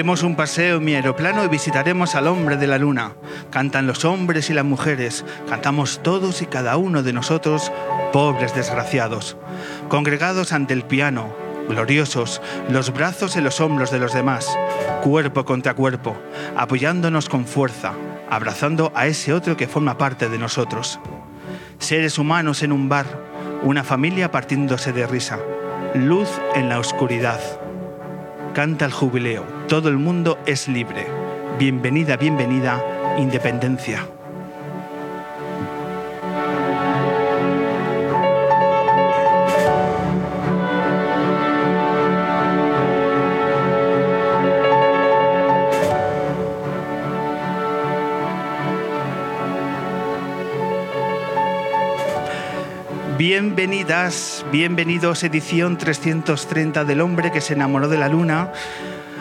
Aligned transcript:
Demos 0.00 0.22
un 0.22 0.34
paseo 0.34 0.78
en 0.78 0.84
mi 0.86 0.94
aeroplano 0.94 1.44
y 1.44 1.48
visitaremos 1.48 2.14
al 2.14 2.26
hombre 2.26 2.56
de 2.56 2.66
la 2.66 2.78
luna. 2.78 3.12
Cantan 3.50 3.86
los 3.86 4.06
hombres 4.06 4.48
y 4.48 4.54
las 4.54 4.64
mujeres, 4.64 5.26
cantamos 5.46 6.02
todos 6.02 6.40
y 6.40 6.46
cada 6.46 6.78
uno 6.78 7.02
de 7.02 7.12
nosotros, 7.12 7.70
pobres 8.10 8.54
desgraciados, 8.54 9.36
congregados 9.90 10.54
ante 10.54 10.72
el 10.72 10.84
piano, 10.84 11.36
gloriosos, 11.68 12.40
los 12.70 12.94
brazos 12.94 13.36
en 13.36 13.44
los 13.44 13.60
hombros 13.60 13.90
de 13.90 13.98
los 13.98 14.14
demás, 14.14 14.48
cuerpo 15.02 15.44
contra 15.44 15.74
cuerpo, 15.74 16.16
apoyándonos 16.56 17.28
con 17.28 17.44
fuerza, 17.44 17.92
abrazando 18.30 18.92
a 18.94 19.06
ese 19.06 19.34
otro 19.34 19.58
que 19.58 19.68
forma 19.68 19.98
parte 19.98 20.30
de 20.30 20.38
nosotros. 20.38 20.98
Seres 21.78 22.16
humanos 22.16 22.62
en 22.62 22.72
un 22.72 22.88
bar, 22.88 23.04
una 23.62 23.84
familia 23.84 24.30
partiéndose 24.30 24.94
de 24.94 25.06
risa, 25.06 25.38
luz 25.94 26.30
en 26.54 26.70
la 26.70 26.78
oscuridad. 26.78 27.40
Canta 28.54 28.86
el 28.86 28.92
jubileo, 28.92 29.59
todo 29.70 29.88
el 29.88 29.98
mundo 29.98 30.36
es 30.46 30.66
libre. 30.66 31.06
Bienvenida, 31.56 32.16
bienvenida, 32.16 33.14
independencia. 33.20 34.04
Bienvenidas, 53.16 54.44
bienvenidos, 54.50 55.22
edición 55.22 55.78
330 55.78 56.84
del 56.84 57.00
hombre 57.00 57.30
que 57.30 57.40
se 57.40 57.52
enamoró 57.52 57.86
de 57.86 57.98
la 57.98 58.08
luna, 58.08 58.50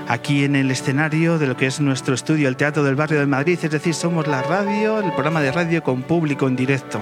aquí 0.09 0.43
en 0.43 0.55
el 0.55 0.71
escenario 0.71 1.37
de 1.37 1.45
lo 1.45 1.55
que 1.55 1.67
es 1.67 1.79
nuestro 1.79 2.15
estudio, 2.15 2.49
el 2.49 2.57
Teatro 2.57 2.83
del 2.83 2.95
Barrio 2.95 3.19
de 3.19 3.27
Madrid, 3.27 3.59
es 3.61 3.69
decir, 3.69 3.93
somos 3.93 4.25
la 4.25 4.41
radio, 4.41 4.99
el 4.99 5.11
programa 5.11 5.39
de 5.39 5.51
radio 5.51 5.83
con 5.83 6.01
público 6.01 6.47
en 6.47 6.55
directo. 6.55 6.99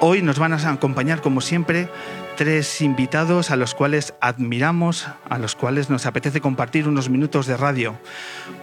Hoy 0.00 0.20
nos 0.20 0.38
van 0.38 0.52
a 0.52 0.70
acompañar, 0.70 1.22
como 1.22 1.40
siempre, 1.40 1.88
tres 2.36 2.82
invitados 2.82 3.50
a 3.50 3.56
los 3.56 3.74
cuales 3.74 4.12
admiramos, 4.20 5.08
a 5.30 5.38
los 5.38 5.56
cuales 5.56 5.88
nos 5.88 6.04
apetece 6.04 6.42
compartir 6.42 6.86
unos 6.86 7.08
minutos 7.08 7.46
de 7.46 7.56
radio. 7.56 7.98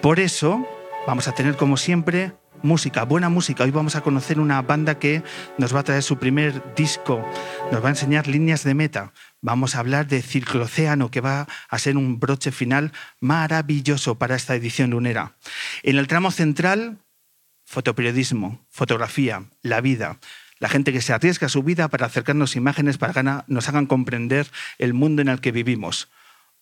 Por 0.04 0.20
eso 0.20 0.68
vamos 1.08 1.28
a 1.28 1.32
tener, 1.32 1.58
como 1.58 1.76
siempre, 1.76 2.34
música, 2.62 3.06
buena 3.06 3.30
música. 3.30 3.64
Hoy 3.64 3.72
vamos 3.72 3.96
a 3.96 4.02
conocer 4.02 4.40
una 4.40 4.62
banda 4.62 5.00
que 5.00 5.24
nos 5.58 5.74
va 5.74 5.80
a 5.80 5.84
traer 5.84 6.04
su 6.04 6.20
primer 6.20 6.76
disco, 6.76 7.28
nos 7.72 7.84
va 7.84 7.88
a 7.88 7.92
enseñar 7.92 8.28
líneas 8.28 8.64
de 8.64 8.76
meta. 8.76 9.14
Vamos 9.46 9.76
a 9.76 9.80
hablar 9.80 10.08
de 10.08 10.22
Circlocéano, 10.22 11.12
que 11.12 11.20
va 11.20 11.50
a 11.68 11.78
ser 11.78 11.98
un 11.98 12.18
broche 12.18 12.54
final 12.54 12.94
maravilloso 13.20 14.18
para 14.18 14.38
esta 14.38 14.56
edición 14.56 14.92
lunera. 14.92 15.36
En 15.84 15.98
el 15.98 16.08
tramo 16.08 16.32
central, 16.32 17.00
fotoperiodismo, 17.66 18.66
fotografía, 18.70 19.44
la 19.62 19.82
vida. 19.82 20.18
La 20.60 20.70
gente 20.70 20.94
que 20.94 21.02
se 21.02 21.12
arriesga 21.12 21.50
su 21.50 21.62
vida 21.62 21.90
para 21.90 22.06
acercarnos 22.06 22.56
imágenes 22.56 22.98
para 22.98 23.14
que 23.14 23.44
nos 23.48 23.68
hagan 23.68 23.86
comprender 23.86 24.48
el 24.78 24.94
mundo 24.94 25.22
en 25.22 25.28
el 25.28 25.42
que 25.42 25.52
vivimos. 25.52 26.10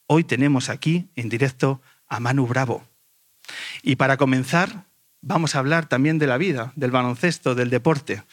Hoy 0.07 0.23
tenemos 0.23 0.69
aquí 0.69 1.11
en 1.15 1.29
directo 1.29 1.83
a 2.07 2.19
Manu 2.19 2.47
Bravo. 2.47 2.83
Y 3.83 3.97
para 3.97 4.17
comenzar, 4.17 4.85
vamos 5.21 5.53
a 5.53 5.59
hablar 5.59 5.87
también 5.87 6.17
de 6.17 6.25
la 6.25 6.39
vida, 6.39 6.73
del 6.75 6.89
baloncesto, 6.89 7.53
del 7.53 7.69
deporte. 7.69 8.23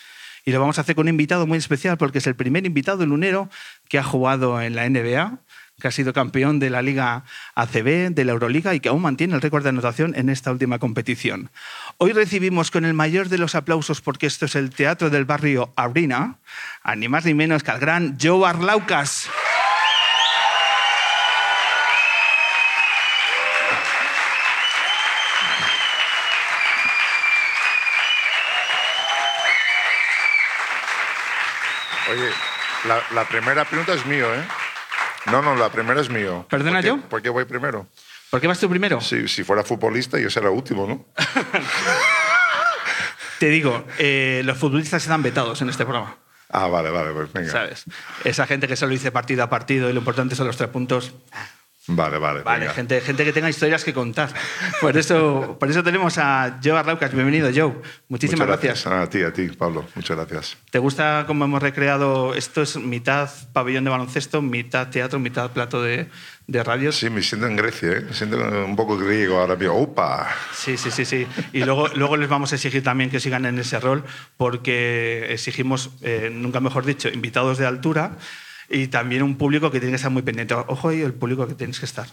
Y 0.49 0.51
lo 0.51 0.61
vamos 0.61 0.79
a 0.79 0.81
hacer 0.81 0.95
con 0.95 1.05
un 1.05 1.11
invitado 1.11 1.47
muy 1.47 1.59
especial 1.59 1.99
porque 1.99 2.17
es 2.17 2.27
el 2.27 2.35
primer 2.35 2.65
invitado 2.65 3.05
lunero 3.05 3.51
que 3.87 3.99
ha 3.99 4.03
jugado 4.03 4.63
en 4.63 4.77
la 4.77 4.89
NBA, 4.89 5.41
que 5.79 5.89
ha 5.89 5.91
sido 5.91 6.15
campeón 6.15 6.59
de 6.59 6.71
la 6.71 6.81
Liga 6.81 7.25
ACB, 7.55 8.15
de 8.15 8.25
la 8.25 8.33
Euroliga 8.33 8.75
y 8.75 8.81
que 8.81 8.89
aún 8.89 9.03
mantiene 9.03 9.35
el 9.35 9.43
récord 9.43 9.63
de 9.63 9.69
anotación 9.69 10.15
en 10.17 10.31
esta 10.31 10.51
última 10.51 10.79
competición. 10.79 11.51
Hoy 11.99 12.13
recibimos 12.13 12.71
con 12.71 12.87
el 12.87 12.95
mayor 12.95 13.29
de 13.29 13.37
los 13.37 13.55
aplausos, 13.55 14.01
porque 14.01 14.27
esto 14.27 14.47
es 14.47 14.55
el 14.55 14.71
Teatro 14.71 15.11
del 15.11 15.27
Barrio 15.27 15.75
Abrina, 15.77 16.39
ni 16.97 17.09
más 17.09 17.27
ni 17.27 17.35
menos 17.35 17.63
que 17.63 17.73
al 17.73 17.79
gran 17.79 18.17
Joe 18.19 18.49
Arlaucas. 18.49 19.29
Oye, 32.11 32.31
la, 32.89 33.01
la 33.15 33.29
primera 33.29 33.65
pregunta 33.65 33.93
es 33.95 34.05
mío, 34.07 34.33
¿eh? 34.35 34.43
No, 35.31 35.43
no, 35.43 35.55
la 35.55 35.71
primera 35.71 36.01
es 36.01 36.09
mío. 36.09 36.47
¿Perdona 36.49 36.79
¿Por 36.79 36.83
qué- 36.83 36.87
yo? 36.89 37.01
¿Por 37.09 37.23
qué 37.23 37.29
voy 37.29 37.45
primero? 37.45 37.87
¿Por 38.31 38.41
qué 38.41 38.47
vas 38.47 38.59
tú 38.59 38.69
primero? 38.69 39.01
Si, 39.01 39.29
si 39.29 39.45
fuera 39.45 39.63
futbolista, 39.63 40.19
yo 40.19 40.31
sería 40.31 40.49
el 40.51 40.57
último, 40.57 40.87
¿no? 40.87 41.07
Te 43.39 43.49
digo, 43.51 43.85
eh, 43.99 44.43
los 44.45 44.59
futbolistas 44.59 45.03
están 45.03 45.23
vetados 45.23 45.63
en 45.63 45.69
este 45.69 45.85
programa. 45.85 46.17
Ah, 46.51 46.67
vale, 46.67 46.91
vale, 46.91 47.13
pues 47.13 47.33
venga. 47.33 47.53
¿Sabes? 47.53 47.85
Esa 48.25 48.47
gente 48.47 48.67
que 48.67 48.75
solo 48.75 48.93
dice 48.93 49.13
partido 49.13 49.45
a 49.45 49.51
partido 49.51 49.89
y 49.89 49.93
lo 49.93 50.01
importante 50.01 50.35
son 50.35 50.47
los 50.47 50.57
tres 50.57 50.71
puntos. 50.71 51.13
Vale, 51.89 52.19
vale. 52.19 52.43
Vale, 52.43 52.61
venga. 52.61 52.75
gente, 52.75 53.01
gente 53.01 53.25
que 53.25 53.33
tenga 53.33 53.49
historias 53.49 53.83
que 53.83 53.95
contar. 53.95 54.29
Por 54.81 54.97
eso, 54.99 55.57
por 55.59 55.71
eso 55.71 55.83
tenemos 55.83 56.19
a 56.19 56.61
Joe 56.63 56.79
Arlaucas. 56.79 57.13
Bienvenido, 57.15 57.49
Joe. 57.55 57.81
Muchísimas 58.09 58.47
Muchas 58.47 58.63
gracias. 58.63 58.87
A 58.87 59.09
ti, 59.09 59.23
a 59.23 59.33
ti, 59.33 59.49
Pablo. 59.49 59.87
Muchas 59.95 60.17
gracias. 60.17 60.59
¿Te 60.71 60.79
gusta 60.79 61.25
cómo 61.27 61.47
hemos 61.47 61.63
recreado? 61.63 62.35
Esto 62.35 62.61
es 62.61 62.77
mitad 62.77 63.31
pabellón 63.55 63.85
de 63.85 63.91
baloncesto, 63.91 64.43
mitad 64.43 64.89
teatro, 64.89 65.19
mitad 65.19 65.51
plato 65.53 65.83
de, 65.83 66.09
de 66.47 66.63
radio. 66.63 66.93
Sí, 66.93 67.09
me 67.09 67.23
siento 67.23 67.47
en 67.47 67.57
Grecia, 67.57 67.93
¿eh? 67.93 68.01
Me 68.07 68.13
siento 68.13 68.37
un 68.37 68.77
poco 68.77 68.99
griego 68.99 69.39
ahora 69.39 69.57
mismo. 69.57 69.75
¡Opa! 69.75 70.29
Sí, 70.53 70.77
sí, 70.77 70.91
sí, 70.91 71.07
sí. 71.07 71.27
Y 71.55 71.65
luego, 71.65 71.89
luego 71.89 72.19
les 72.19 72.29
vamos 72.29 72.53
a 72.53 72.57
exigir 72.57 72.83
también 72.83 73.09
que 73.09 73.19
sigan 73.19 73.47
en 73.47 73.59
ese 73.59 73.81
rol 73.81 74.05
porque 74.37 75.27
exigimos, 75.31 75.91
eh, 76.03 76.29
nunca 76.31 76.61
mejor 76.61 76.85
dicho, 76.85 77.09
invitados 77.09 77.57
de 77.57 77.67
altura 77.67 78.19
y 78.71 78.89
también 78.89 79.23
un 79.23 79.37
público 79.37 79.71
que 79.71 79.81
tiene 79.81 79.93
que 79.93 79.97
estar 79.97 80.11
muy 80.11 80.23
pendiente. 80.23 80.55
Ojo 80.55 80.91
ahí 80.91 81.01
el 81.01 81.15
público 81.15 81.47
que 81.47 81.55
tienes 81.55 81.79
que 81.81 81.87
estar. 81.87 82.07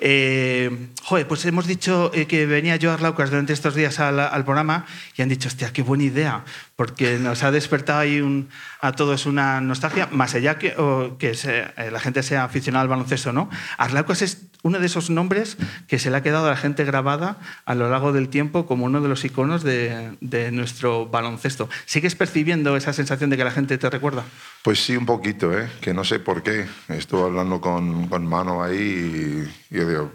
Eh, 0.00 0.88
joder, 1.02 1.26
pues 1.26 1.44
hemos 1.46 1.66
dicho 1.66 2.10
eh, 2.14 2.26
que 2.26 2.44
venía 2.46 2.78
Joar 2.80 3.00
Laucas 3.00 3.30
durante 3.30 3.52
estos 3.52 3.74
días 3.74 3.98
al, 3.98 4.44
programa 4.44 4.84
y 5.16 5.22
han 5.22 5.28
dicho, 5.28 5.48
hostia, 5.48 5.72
qué 5.72 5.82
buena 5.82 6.04
idea, 6.04 6.44
porque 6.76 7.18
nos 7.18 7.42
ha 7.42 7.50
despertado 7.50 8.00
ahí 8.00 8.20
un- 8.20 8.48
a 8.80 8.92
todos 8.92 9.26
una 9.26 9.60
nostalgia, 9.60 10.08
más 10.10 10.34
allá 10.34 10.58
que, 10.58 10.74
eh, 10.76 11.90
la 11.90 12.00
gente 12.00 12.22
sea 12.22 12.44
aficionada 12.44 12.82
al 12.82 12.88
baloncesto, 12.88 13.32
¿no? 13.32 13.48
Arlaucas 13.78 14.22
es 14.22 14.38
uno 14.62 14.78
de 14.78 14.86
esos 14.86 15.10
nombres 15.10 15.56
que 15.88 15.98
se 15.98 16.10
le 16.10 16.16
ha 16.16 16.22
quedado 16.22 16.46
a 16.46 16.50
la 16.50 16.56
gente 16.56 16.84
grabada 16.84 17.38
a 17.64 17.74
lo 17.74 17.90
largo 17.90 18.12
del 18.12 18.28
tiempo 18.28 18.66
como 18.66 18.86
uno 18.86 19.00
de 19.00 19.08
los 19.08 19.24
iconos 19.24 19.62
de, 19.62 20.16
de 20.20 20.52
nuestro 20.52 21.06
baloncesto. 21.06 21.68
¿Sigues 21.84 22.14
percibiendo 22.14 22.76
esa 22.76 22.92
sensación 22.92 23.30
de 23.30 23.36
que 23.36 23.44
la 23.44 23.50
gente 23.50 23.78
te 23.78 23.90
recuerda? 23.90 24.24
Pues 24.62 24.84
sí, 24.84 24.96
un 24.96 25.06
poquito, 25.06 25.56
¿eh? 25.58 25.68
Que 25.80 25.92
no 25.92 26.04
sé 26.04 26.20
por 26.20 26.42
qué. 26.42 26.66
Estuve 26.88 27.22
hablando 27.22 27.60
con, 27.60 28.08
con 28.08 28.26
Mano 28.26 28.62
ahí 28.62 29.50
y 29.70 29.76
yo 29.76 29.88
digo, 29.88 30.12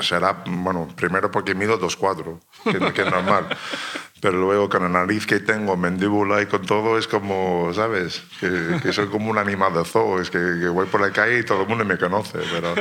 será, 0.00 0.42
bueno, 0.46 0.88
primero 0.96 1.30
porque 1.30 1.54
mido 1.54 1.80
2'4", 1.80 2.40
que, 2.64 2.92
que 2.92 3.02
es 3.02 3.10
normal. 3.10 3.46
pero 4.20 4.38
luego 4.38 4.68
con 4.68 4.82
la 4.82 4.88
nariz 4.88 5.26
que 5.26 5.40
tengo, 5.40 5.76
mandíbula 5.76 6.40
y 6.40 6.46
con 6.46 6.62
todo, 6.64 6.98
es 6.98 7.06
como, 7.06 7.72
¿sabes? 7.74 8.22
Que, 8.40 8.78
que 8.82 8.92
soy 8.92 9.08
como 9.08 9.30
un 9.30 9.38
animal 9.38 9.74
de 9.74 9.84
zoo, 9.84 10.20
es 10.20 10.30
que, 10.30 10.38
que, 10.38 10.68
voy 10.68 10.86
por 10.86 11.00
la 11.00 11.10
calle 11.10 11.40
y 11.40 11.44
todo 11.44 11.62
el 11.62 11.68
mundo 11.68 11.84
me 11.84 11.98
conoce, 11.98 12.38
pero 12.50 12.74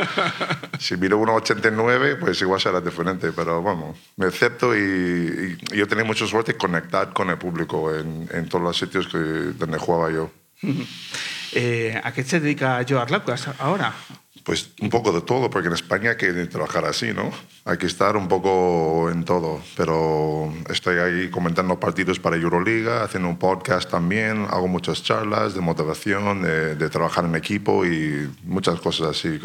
si 0.79 0.95
miro 0.97 1.19
1,89, 1.19 2.19
pues 2.19 2.41
igual 2.41 2.61
será 2.61 2.79
diferente, 2.79 3.31
pero 3.33 3.61
vamos, 3.61 3.97
me 4.15 4.27
acepto 4.27 4.75
y, 4.75 5.57
y 5.71 5.77
yo 5.77 5.87
tenía 5.87 6.05
mucha 6.05 6.25
suerte 6.27 6.53
de 6.53 6.57
conectar 6.57 7.11
con 7.11 7.29
el 7.29 7.37
público 7.37 7.93
en, 7.93 8.29
en 8.31 8.47
todos 8.47 8.63
los 8.63 8.77
sitios 8.77 9.07
que, 9.07 9.17
donde 9.17 9.77
jugaba 9.77 10.11
yo. 10.11 10.31
Eh, 11.55 12.01
¿A 12.03 12.11
qué 12.11 12.23
se 12.23 12.39
dedica 12.39 12.83
Joe 12.87 12.99
Arlaucas 12.99 13.47
ahora? 13.59 13.93
Pues 14.43 14.71
un 14.81 14.89
poco 14.89 15.13
de 15.13 15.21
todo, 15.21 15.49
porque 15.49 15.69
en 15.69 15.73
España 15.73 16.11
hay 16.11 16.17
que 16.17 16.33
trabajar 16.47 16.83
así, 16.83 17.13
¿no? 17.13 17.31
Hay 17.63 17.77
que 17.77 17.85
estar 17.85 18.17
un 18.17 18.27
poco 18.27 19.09
en 19.09 19.23
todo, 19.23 19.61
pero 19.77 20.53
estoy 20.69 20.97
ahí 20.97 21.29
comentando 21.29 21.79
partidos 21.79 22.19
para 22.19 22.35
Euroliga, 22.35 23.03
haciendo 23.03 23.29
un 23.29 23.37
podcast 23.37 23.89
también, 23.89 24.45
hago 24.49 24.67
muchas 24.67 25.01
charlas 25.01 25.53
de 25.53 25.61
motivación, 25.61 26.41
de, 26.41 26.89
trabajar 26.89 27.23
en 27.23 27.35
equipo 27.35 27.85
y 27.85 28.29
muchas 28.43 28.81
cosas 28.81 29.07
así. 29.17 29.39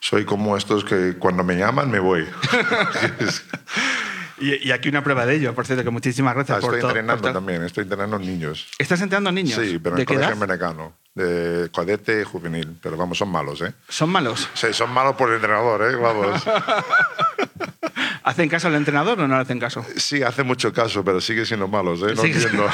Soy 0.00 0.26
como 0.26 0.56
estos 0.56 0.84
que 0.84 1.16
cuando 1.18 1.42
me 1.42 1.56
llaman 1.56 1.90
me 1.90 1.98
voy. 1.98 2.26
Y, 4.40 4.68
y, 4.68 4.72
aquí 4.72 4.88
una 4.88 5.04
prueba 5.04 5.26
de 5.26 5.36
ello, 5.36 5.54
por 5.54 5.66
cierto, 5.66 5.84
que 5.84 5.90
muchísimas 5.90 6.34
gracias 6.34 6.58
ah, 6.58 6.60
por 6.60 6.74
Estoy 6.74 6.88
entrenando 6.88 7.22
por 7.22 7.32
también, 7.32 7.62
estoy 7.62 7.82
entrenando 7.82 8.18
niños. 8.18 8.68
¿Estás 8.78 9.00
entrenando 9.02 9.30
niños? 9.30 9.60
Sí, 9.60 9.78
pero 9.78 9.96
¿De 9.96 10.02
en 10.02 10.06
qué 10.06 10.14
colegio 10.14 10.34
americano, 10.34 10.94
de 11.14 11.70
cadete 11.74 12.22
y 12.22 12.24
juvenil. 12.24 12.78
Pero 12.82 12.96
vamos, 12.96 13.18
son 13.18 13.30
malos, 13.30 13.60
¿eh? 13.62 13.72
¿Son 13.88 14.10
malos? 14.10 14.48
Sí, 14.54 14.72
son 14.72 14.90
malos 14.92 15.16
por 15.16 15.28
el 15.28 15.36
entrenador, 15.36 15.82
¿eh? 15.82 15.96
Vamos. 15.96 16.42
¿Hacen 18.22 18.48
caso 18.48 18.68
al 18.68 18.74
entrenador 18.74 19.18
o 19.20 19.28
no 19.28 19.36
le 19.36 19.42
hacen 19.42 19.58
caso? 19.58 19.84
Sí, 19.96 20.22
hace 20.22 20.42
mucho 20.42 20.72
caso, 20.72 21.04
pero 21.04 21.20
sigue 21.20 21.44
siendo 21.46 21.68
malos, 21.68 22.00
¿eh? 22.02 22.14
No 22.14 22.22
Sigue 22.22 22.34
entiendo. 22.34 22.68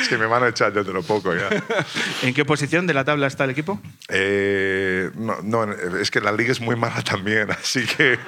es 0.00 0.08
que 0.08 0.16
me 0.16 0.26
van 0.26 0.44
a 0.44 0.48
echar 0.48 0.72
dentro 0.72 0.94
de 0.94 1.02
poco 1.02 1.34
ya. 1.34 1.48
¿En 2.22 2.34
qué 2.34 2.44
posición 2.44 2.86
de 2.86 2.94
la 2.94 3.04
tabla 3.04 3.26
está 3.26 3.44
el 3.44 3.50
equipo? 3.50 3.80
Eh, 4.08 5.10
no, 5.14 5.38
no, 5.42 5.70
es 5.72 6.10
que 6.10 6.20
la 6.20 6.32
liga 6.32 6.52
es 6.52 6.60
muy 6.60 6.76
mala 6.76 7.02
también, 7.02 7.50
así 7.50 7.84
que 7.84 8.18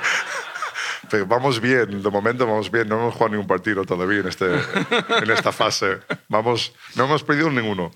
pero 1.11 1.26
vamos 1.26 1.61
bien, 1.61 2.02
de 2.02 2.11
momento 2.11 2.46
vamos 2.46 2.70
bien. 2.70 2.88
No 2.88 2.96
hemos 2.96 3.14
jugado 3.14 3.31
ningún 3.31 3.46
partido 3.46 3.84
todavía 3.84 4.20
en, 4.20 4.29
este, 4.29 4.46
en 4.46 5.31
esta 5.31 5.52
fase. 5.52 5.99
Vamos, 6.29 6.73
no 6.96 7.05
hemos 7.05 7.23
perdido 7.23 7.50
ninguno. 7.50 7.90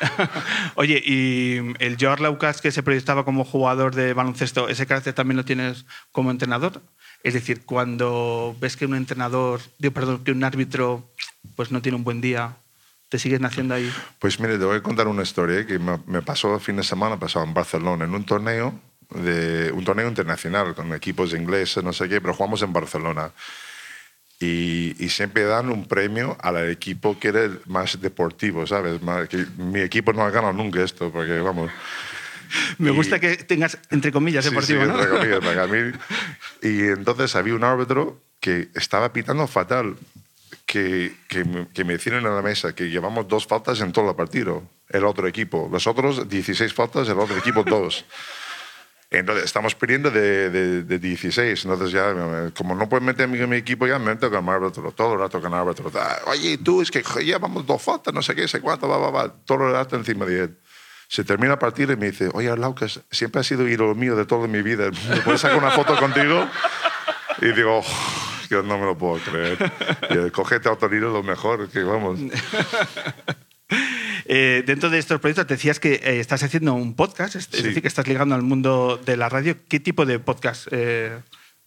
Oye, 0.74 1.02
¿y 1.04 1.74
el 1.78 1.96
George 1.96 2.22
Laucas 2.22 2.60
que 2.60 2.70
se 2.70 2.82
proyectaba 2.82 3.24
como 3.24 3.44
jugador 3.44 3.94
de 3.94 4.14
baloncesto, 4.14 4.68
ese 4.68 4.86
carácter 4.86 5.14
también 5.14 5.36
lo 5.36 5.44
tienes 5.44 5.84
como 6.10 6.30
entrenador? 6.30 6.82
Es 7.22 7.34
decir, 7.34 7.64
cuando 7.64 8.56
ves 8.60 8.76
que 8.76 8.86
un 8.86 8.96
entrenador, 8.96 9.60
digo, 9.78 9.94
perdón, 9.94 10.24
que 10.24 10.32
un 10.32 10.42
árbitro 10.42 11.08
pues 11.54 11.70
no 11.70 11.82
tiene 11.82 11.96
un 11.96 12.04
buen 12.04 12.20
día, 12.20 12.56
¿te 13.08 13.18
sigues 13.18 13.40
naciendo 13.40 13.74
ahí? 13.74 13.92
Pues 14.18 14.40
mire, 14.40 14.58
te 14.58 14.64
voy 14.64 14.78
a 14.78 14.82
contar 14.82 15.06
una 15.06 15.22
historia 15.22 15.66
que 15.66 15.78
me 15.78 16.22
pasó 16.22 16.54
el 16.54 16.60
fin 16.60 16.76
de 16.76 16.82
semana 16.82 17.18
pasado 17.18 17.44
en 17.44 17.54
Barcelona, 17.54 18.04
en 18.04 18.14
un 18.14 18.24
torneo 18.24 18.80
de 19.14 19.72
un 19.72 19.84
torneo 19.84 20.08
internacional 20.08 20.74
con 20.74 20.92
equipos 20.94 21.32
ingleses, 21.34 21.82
no 21.82 21.92
sé 21.92 22.08
qué, 22.08 22.20
pero 22.20 22.34
jugamos 22.34 22.62
en 22.62 22.72
Barcelona. 22.72 23.30
Y, 24.40 24.96
y, 24.98 25.08
siempre 25.08 25.44
dan 25.44 25.70
un 25.70 25.86
premio 25.86 26.36
al 26.40 26.68
equipo 26.68 27.16
que 27.18 27.28
era 27.28 27.48
más 27.66 28.00
deportivo, 28.00 28.66
¿sabes? 28.66 29.00
Más, 29.00 29.28
que 29.28 29.46
mi 29.56 29.80
equipo 29.80 30.12
no 30.12 30.24
ha 30.24 30.30
ganado 30.30 30.52
nunca 30.52 30.82
esto, 30.82 31.12
porque 31.12 31.38
vamos. 31.38 31.70
Me 32.78 32.90
y, 32.90 32.94
gusta 32.94 33.20
que 33.20 33.36
tengas, 33.36 33.78
entre 33.90 34.10
comillas, 34.10 34.44
deportivo, 34.44 34.82
sí, 34.82 34.88
¿no? 34.88 35.00
entre 35.00 35.38
comillas, 35.38 35.70
mí. 35.70 35.92
Y 36.60 36.88
entonces 36.88 37.36
había 37.36 37.54
un 37.54 37.62
árbitro 37.62 38.20
que 38.40 38.68
estaba 38.74 39.12
pitando 39.12 39.46
fatal, 39.46 39.96
que, 40.66 41.14
que, 41.28 41.66
que 41.72 41.84
me 41.84 41.94
hicieron 41.94 42.26
en 42.26 42.34
la 42.34 42.42
mesa 42.42 42.74
que 42.74 42.90
llevamos 42.90 43.28
dos 43.28 43.46
faltas 43.46 43.80
en 43.80 43.92
todo 43.92 44.10
el 44.10 44.16
partido, 44.16 44.64
el 44.88 45.04
otro 45.04 45.28
equipo. 45.28 45.68
Los 45.70 45.86
otros 45.86 46.28
16 46.28 46.72
faltas, 46.74 47.08
el 47.08 47.18
otro 47.18 47.36
equipo 47.36 47.62
dos. 47.62 48.04
Entonces, 49.12 49.44
estamos 49.44 49.74
perdiendo 49.74 50.10
de, 50.10 50.48
de, 50.48 50.82
de, 50.84 50.98
16. 50.98 51.64
Entonces, 51.64 51.92
ya, 51.92 52.14
como 52.56 52.74
no 52.74 52.88
puedo 52.88 53.02
meter 53.02 53.28
en 53.28 53.48
mi 53.48 53.56
equipo, 53.56 53.86
ya 53.86 53.98
me 53.98 54.06
meto 54.06 54.30
con 54.30 54.48
árbitro, 54.48 54.90
todo 54.92 55.12
el 55.14 55.20
rato 55.20 55.38
con 55.38 55.52
árbitro. 55.52 55.92
Oye, 56.26 56.56
tú, 56.56 56.80
es 56.80 56.90
que 56.90 57.02
llevamos 57.22 57.66
dos 57.66 57.82
faltas, 57.82 58.14
no 58.14 58.22
sé 58.22 58.34
qué, 58.34 58.48
sé 58.48 58.60
cuánto, 58.60 58.88
va, 58.88 58.96
va, 58.96 59.10
va. 59.10 59.34
Todo 59.44 59.66
el 59.66 59.72
rato 59.74 59.96
encima 59.96 60.24
de 60.24 60.44
él. 60.44 60.58
Se 61.08 61.24
termina 61.24 61.52
el 61.52 61.58
partido 61.58 61.92
y 61.92 61.96
me 61.96 62.10
dice, 62.10 62.30
oye, 62.32 62.56
Laucas, 62.56 63.00
siempre 63.10 63.42
ha 63.42 63.44
sido 63.44 63.68
ídolo 63.68 63.94
mío 63.94 64.16
de 64.16 64.24
toda 64.24 64.48
mi 64.48 64.62
vida. 64.62 64.90
¿Me 65.10 65.20
puedes 65.20 65.42
sacar 65.42 65.58
una 65.58 65.70
foto 65.72 65.94
contigo? 65.98 66.48
Y 67.42 67.52
digo, 67.52 67.80
oh, 67.80 67.84
yo 68.48 68.62
no 68.62 68.78
me 68.78 68.86
lo 68.86 68.96
puedo 68.96 69.22
creer. 69.22 69.58
Y 70.08 70.30
cogete 70.30 70.70
a 70.70 70.72
otro 70.72 70.88
lo 70.88 71.22
mejor, 71.22 71.68
que 71.68 71.82
vamos. 71.82 72.18
Eh, 74.34 74.62
dentro 74.66 74.88
de 74.88 74.98
estos 74.98 75.20
proyectos 75.20 75.46
te 75.46 75.54
decías 75.54 75.78
que 75.78 75.94
eh, 75.94 76.18
estás 76.20 76.42
haciendo 76.42 76.72
un 76.72 76.94
podcast, 76.94 77.36
es, 77.36 77.48
Sí. 77.52 77.62
decir, 77.62 77.82
que 77.82 77.88
estás 77.88 78.06
ligando 78.08 78.34
al 78.34 78.40
mundo 78.42 78.98
de 79.04 79.16
la 79.18 79.28
radio. 79.28 79.56
¿Qué 79.68 79.78
tipo 79.78 80.06
de 80.06 80.18
podcast 80.18 80.68
eh, 80.70 81.18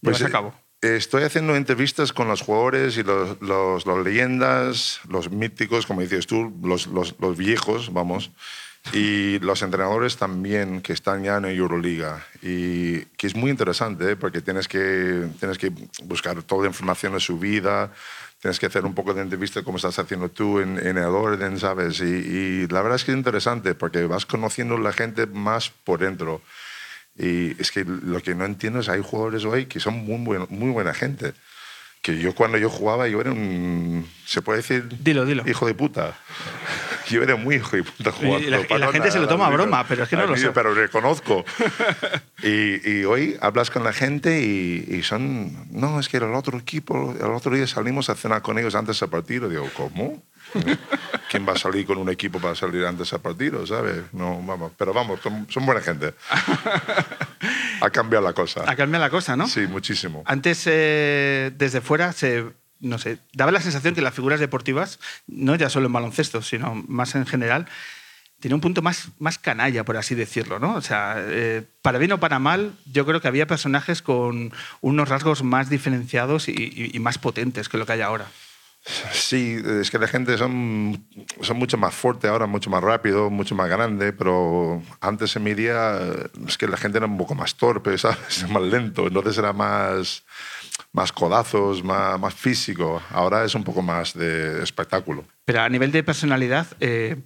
Pues, 0.01 0.17
llevas 0.17 0.29
a 0.29 0.31
cabo? 0.31 0.55
eh, 0.81 0.95
Estoy 0.95 1.23
haciendo 1.23 1.55
entrevistas 1.55 2.11
con 2.11 2.27
los 2.27 2.41
jugadores 2.41 2.97
y 2.97 3.03
los, 3.03 3.39
los, 3.41 3.85
los 3.85 4.03
leyendas, 4.03 4.99
los 5.07 5.29
míticos, 5.29 5.85
como 5.85 6.01
dices 6.01 6.25
tú, 6.25 6.51
los, 6.63 6.87
los, 6.87 7.37
viejos, 7.37 7.93
vamos, 7.93 8.31
y 8.93 9.39
los 9.39 9.61
entrenadores 9.61 10.17
también 10.17 10.81
que 10.81 10.93
están 10.93 11.23
ya 11.23 11.37
en 11.37 11.45
Euroliga. 11.45 12.25
Y 12.41 13.01
que 13.17 13.27
es 13.27 13.35
muy 13.35 13.51
interesante, 13.51 14.11
¿eh? 14.11 14.15
porque 14.15 14.41
tienes 14.41 14.67
que, 14.67 15.27
tienes 15.39 15.57
que 15.59 15.71
buscar 16.03 16.41
toda 16.43 16.63
la 16.63 16.67
información 16.69 17.13
de 17.13 17.19
su 17.19 17.37
vida, 17.37 17.91
tienes 18.45 18.59
que 18.59 18.67
hacer 18.67 18.85
un 18.85 18.93
poco 18.93 19.15
de 19.15 19.23
entrevista 19.23 19.63
como 19.63 19.77
estás 19.77 19.97
haciendo 19.97 20.29
tú 20.29 20.59
en, 20.59 20.77
en 20.77 20.99
el 20.99 21.05
orden, 21.05 21.59
¿sabes? 21.59 21.99
Y, 21.99 22.03
y, 22.03 22.67
la 22.67 22.83
verdad 22.83 22.97
es 22.97 23.03
que 23.03 23.11
es 23.11 23.17
interesante 23.17 23.73
porque 23.73 24.05
vas 24.05 24.27
conociendo 24.27 24.75
a 24.75 24.79
la 24.79 24.93
gente 24.93 25.25
más 25.25 25.71
por 25.71 26.01
dentro. 26.01 26.43
Y 27.17 27.59
es 27.59 27.71
que 27.71 27.83
lo 27.83 28.21
que 28.21 28.35
no 28.35 28.45
entiendo 28.45 28.81
es 28.81 28.87
hay 28.87 29.01
jugadores 29.01 29.45
hoy 29.45 29.65
que 29.65 29.79
son 29.79 29.95
muy, 29.95 30.23
buen, 30.23 30.45
muy 30.51 30.69
buena 30.69 30.93
gente. 30.93 31.33
Que 32.03 32.19
yo 32.19 32.35
cuando 32.35 32.59
yo 32.59 32.69
jugaba, 32.69 33.07
yo 33.07 33.19
era 33.19 33.31
un, 33.31 34.07
se 34.27 34.43
puede 34.43 34.57
decir, 34.57 34.89
dilo, 34.99 35.25
dilo. 35.25 35.41
hijo 35.47 35.65
de 35.65 35.73
puta. 35.73 36.15
Yo 37.09 37.23
era 37.23 37.35
muy 37.35 37.55
hijo 37.55 37.75
de 37.75 37.83
puta 37.83 38.11
jugando. 38.11 38.39
Y 38.39 38.49
la, 38.49 38.61
y 38.61 38.79
la 38.79 38.91
gente 38.91 39.11
se 39.11 39.19
lo 39.19 39.27
toma 39.27 39.47
a 39.47 39.49
broma, 39.49 39.85
pero 39.87 40.03
es 40.03 40.09
que 40.09 40.15
no 40.15 40.25
lo 40.25 40.35
sé. 40.35 40.51
Pero 40.51 40.73
reconozco. 40.73 41.45
y, 42.43 42.89
y, 42.89 43.05
hoy 43.05 43.37
hablas 43.41 43.69
con 43.69 43.83
la 43.83 43.93
gente 43.93 44.41
y, 44.41 44.85
y, 44.89 45.03
son, 45.03 45.67
no, 45.71 45.99
es 45.99 46.09
que 46.09 46.17
era 46.17 46.27
el 46.27 46.35
otro 46.35 46.57
equipo, 46.57 47.15
el 47.19 47.31
otro 47.31 47.55
día 47.55 47.67
salimos 47.67 48.09
a 48.09 48.15
cenar 48.15 48.41
con 48.41 48.57
ellos 48.57 48.75
antes 48.75 48.99
del 48.99 49.09
partido. 49.09 49.49
Digo, 49.49 49.69
¿cómo? 49.75 50.23
¿Quién 51.29 51.47
va 51.47 51.53
a 51.53 51.57
salir 51.57 51.85
con 51.85 51.97
un 51.97 52.09
equipo 52.09 52.39
para 52.39 52.55
salir 52.55 52.85
antes 52.85 53.09
del 53.11 53.19
partido, 53.19 53.65
sabes? 53.65 54.03
No, 54.13 54.41
vamos, 54.43 54.71
pero 54.77 54.93
vamos, 54.93 55.19
son, 55.21 55.47
son 55.49 55.65
buena 55.65 55.81
gente. 55.81 56.13
ha 57.81 57.89
cambiado 57.89 58.23
la 58.23 58.33
cosa. 58.33 58.63
Ha 58.65 58.75
cambiado 58.75 59.03
la 59.03 59.09
cosa, 59.09 59.35
¿no? 59.35 59.47
Sí, 59.47 59.61
muchísimo. 59.67 60.23
Antes, 60.25 60.63
eh, 60.67 61.51
desde 61.55 61.81
fuera, 61.81 62.13
se, 62.13 62.45
no 62.79 62.97
sé, 62.97 63.19
daba 63.33 63.51
la 63.51 63.61
sensación 63.61 63.95
que 63.95 64.01
las 64.01 64.13
figuras 64.13 64.39
deportivas, 64.39 64.99
no 65.27 65.55
ya 65.55 65.69
solo 65.69 65.87
en 65.87 65.93
baloncesto, 65.93 66.41
sino 66.41 66.75
más 66.87 67.15
en 67.15 67.25
general, 67.25 67.67
tenía 68.39 68.55
un 68.55 68.61
punto 68.61 68.81
más, 68.81 69.09
más 69.19 69.37
canalla, 69.37 69.83
por 69.85 69.97
así 69.97 70.15
decirlo, 70.15 70.59
¿no? 70.59 70.75
O 70.75 70.81
sea, 70.81 71.15
eh, 71.17 71.63
para 71.81 71.97
bien 71.97 72.11
o 72.11 72.19
para 72.19 72.39
mal, 72.39 72.73
yo 72.91 73.05
creo 73.05 73.21
que 73.21 73.27
había 73.27 73.47
personajes 73.47 74.01
con 74.01 74.53
unos 74.81 75.09
rasgos 75.09 75.43
más 75.43 75.69
diferenciados 75.69 76.47
y, 76.47 76.95
más 76.99 77.17
potentes 77.17 77.69
que 77.69 77.77
lo 77.77 77.85
que 77.85 77.93
hay 77.93 78.01
ahora. 78.01 78.27
Sí, 79.11 79.57
es 79.81 79.89
que 79.89 79.97
la 79.97 80.07
gente 80.07 80.37
son, 80.37 81.07
son 81.41 81.57
mucho 81.57 81.75
más 81.75 81.95
fuerte 81.95 82.27
ahora, 82.27 82.45
mucho 82.45 82.69
más 82.69 82.83
rápido, 82.83 83.31
mucho 83.31 83.55
más 83.55 83.67
grande, 83.67 84.13
pero 84.13 84.83
antes 85.01 85.35
en 85.35 85.43
mi 85.43 85.55
día 85.55 85.99
es 86.47 86.57
que 86.59 86.67
la 86.67 86.77
gente 86.77 86.99
era 86.99 87.07
un 87.07 87.17
poco 87.17 87.33
más 87.33 87.55
torpe, 87.55 87.97
¿sabes? 87.97 88.47
Más 88.47 88.61
lento, 88.61 89.07
entonces 89.07 89.39
era 89.39 89.53
más, 89.53 90.23
más 90.95 91.11
codazos, 91.11 91.83
más, 91.83 92.17
más 92.19 92.33
físico. 92.33 93.01
Ahora 93.11 93.43
es 93.43 93.53
un 93.53 93.63
poco 93.63 93.81
más 93.81 94.13
de 94.13 94.63
espectáculo. 94.63 95.25
Pero 95.43 95.61
a 95.61 95.69
nivel 95.69 95.91
de 95.91 96.03
personalidad, 96.03 96.67
eh, 96.79 97.17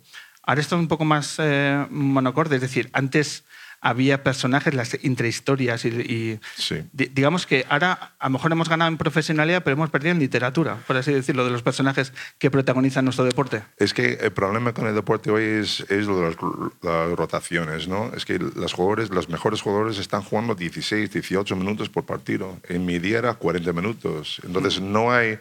ahora 0.41 0.59
esto 0.59 0.75
es 0.75 0.81
un 0.81 0.88
poco 0.88 1.05
más 1.05 1.35
eh, 1.38 1.85
monocorde, 1.91 2.55
es 2.55 2.61
decir, 2.61 2.89
antes 2.93 3.45
había 3.81 4.24
personajes, 4.24 4.74
las 4.74 4.98
intrahistorias 5.03 5.86
y, 5.86 5.89
y 5.89 6.39
sí. 6.55 6.83
digamos 6.91 7.45
que 7.45 7.65
ahora 7.69 8.13
a 8.19 8.27
lo 8.27 8.31
mejor 8.31 8.51
hemos 8.51 8.69
ganado 8.69 8.89
en 8.89 8.98
profesionalidad, 8.98 9.63
pero 9.63 9.75
hemos 9.75 9.89
perdido 9.89 10.12
en 10.12 10.19
literatura, 10.19 10.77
por 10.88 10.98
así 10.98 11.13
decirlo, 11.13 11.45
de 11.45 11.51
los 11.51 11.62
personajes 11.62 12.13
que 12.38 12.51
protagonizan 12.51 13.05
nuestro 13.05 13.25
deporte. 13.25 13.63
Es 13.77 13.93
que 13.93 14.13
el 14.21 14.31
problema 14.31 14.74
con 14.74 14.88
el 14.88 14.95
deporte 14.95 15.31
hoy 15.31 15.43
es, 15.43 15.81
es 15.89 16.05
lo 16.05 16.19
de 16.19 16.25
las, 16.27 16.36
las, 16.81 17.17
rotaciones, 17.17 17.88
¿no? 17.88 18.12
Es 18.15 18.25
que 18.25 18.39
los 18.39 18.74
jugadores, 18.74 19.09
los 19.09 19.29
mejores 19.29 19.62
jugadores 19.62 19.98
están 19.98 20.21
jugando 20.21 20.55
16, 20.55 21.12
18 21.12 21.55
minutos 21.55 21.89
por 21.89 22.05
partido. 22.05 22.59
En 22.67 22.86
mi 22.86 23.00
día 23.00 23.19
era 23.19 23.33
40 23.33 23.74
minutos. 23.74 24.41
Entonces 24.43 24.81
no 24.81 25.12
hay, 25.12 25.39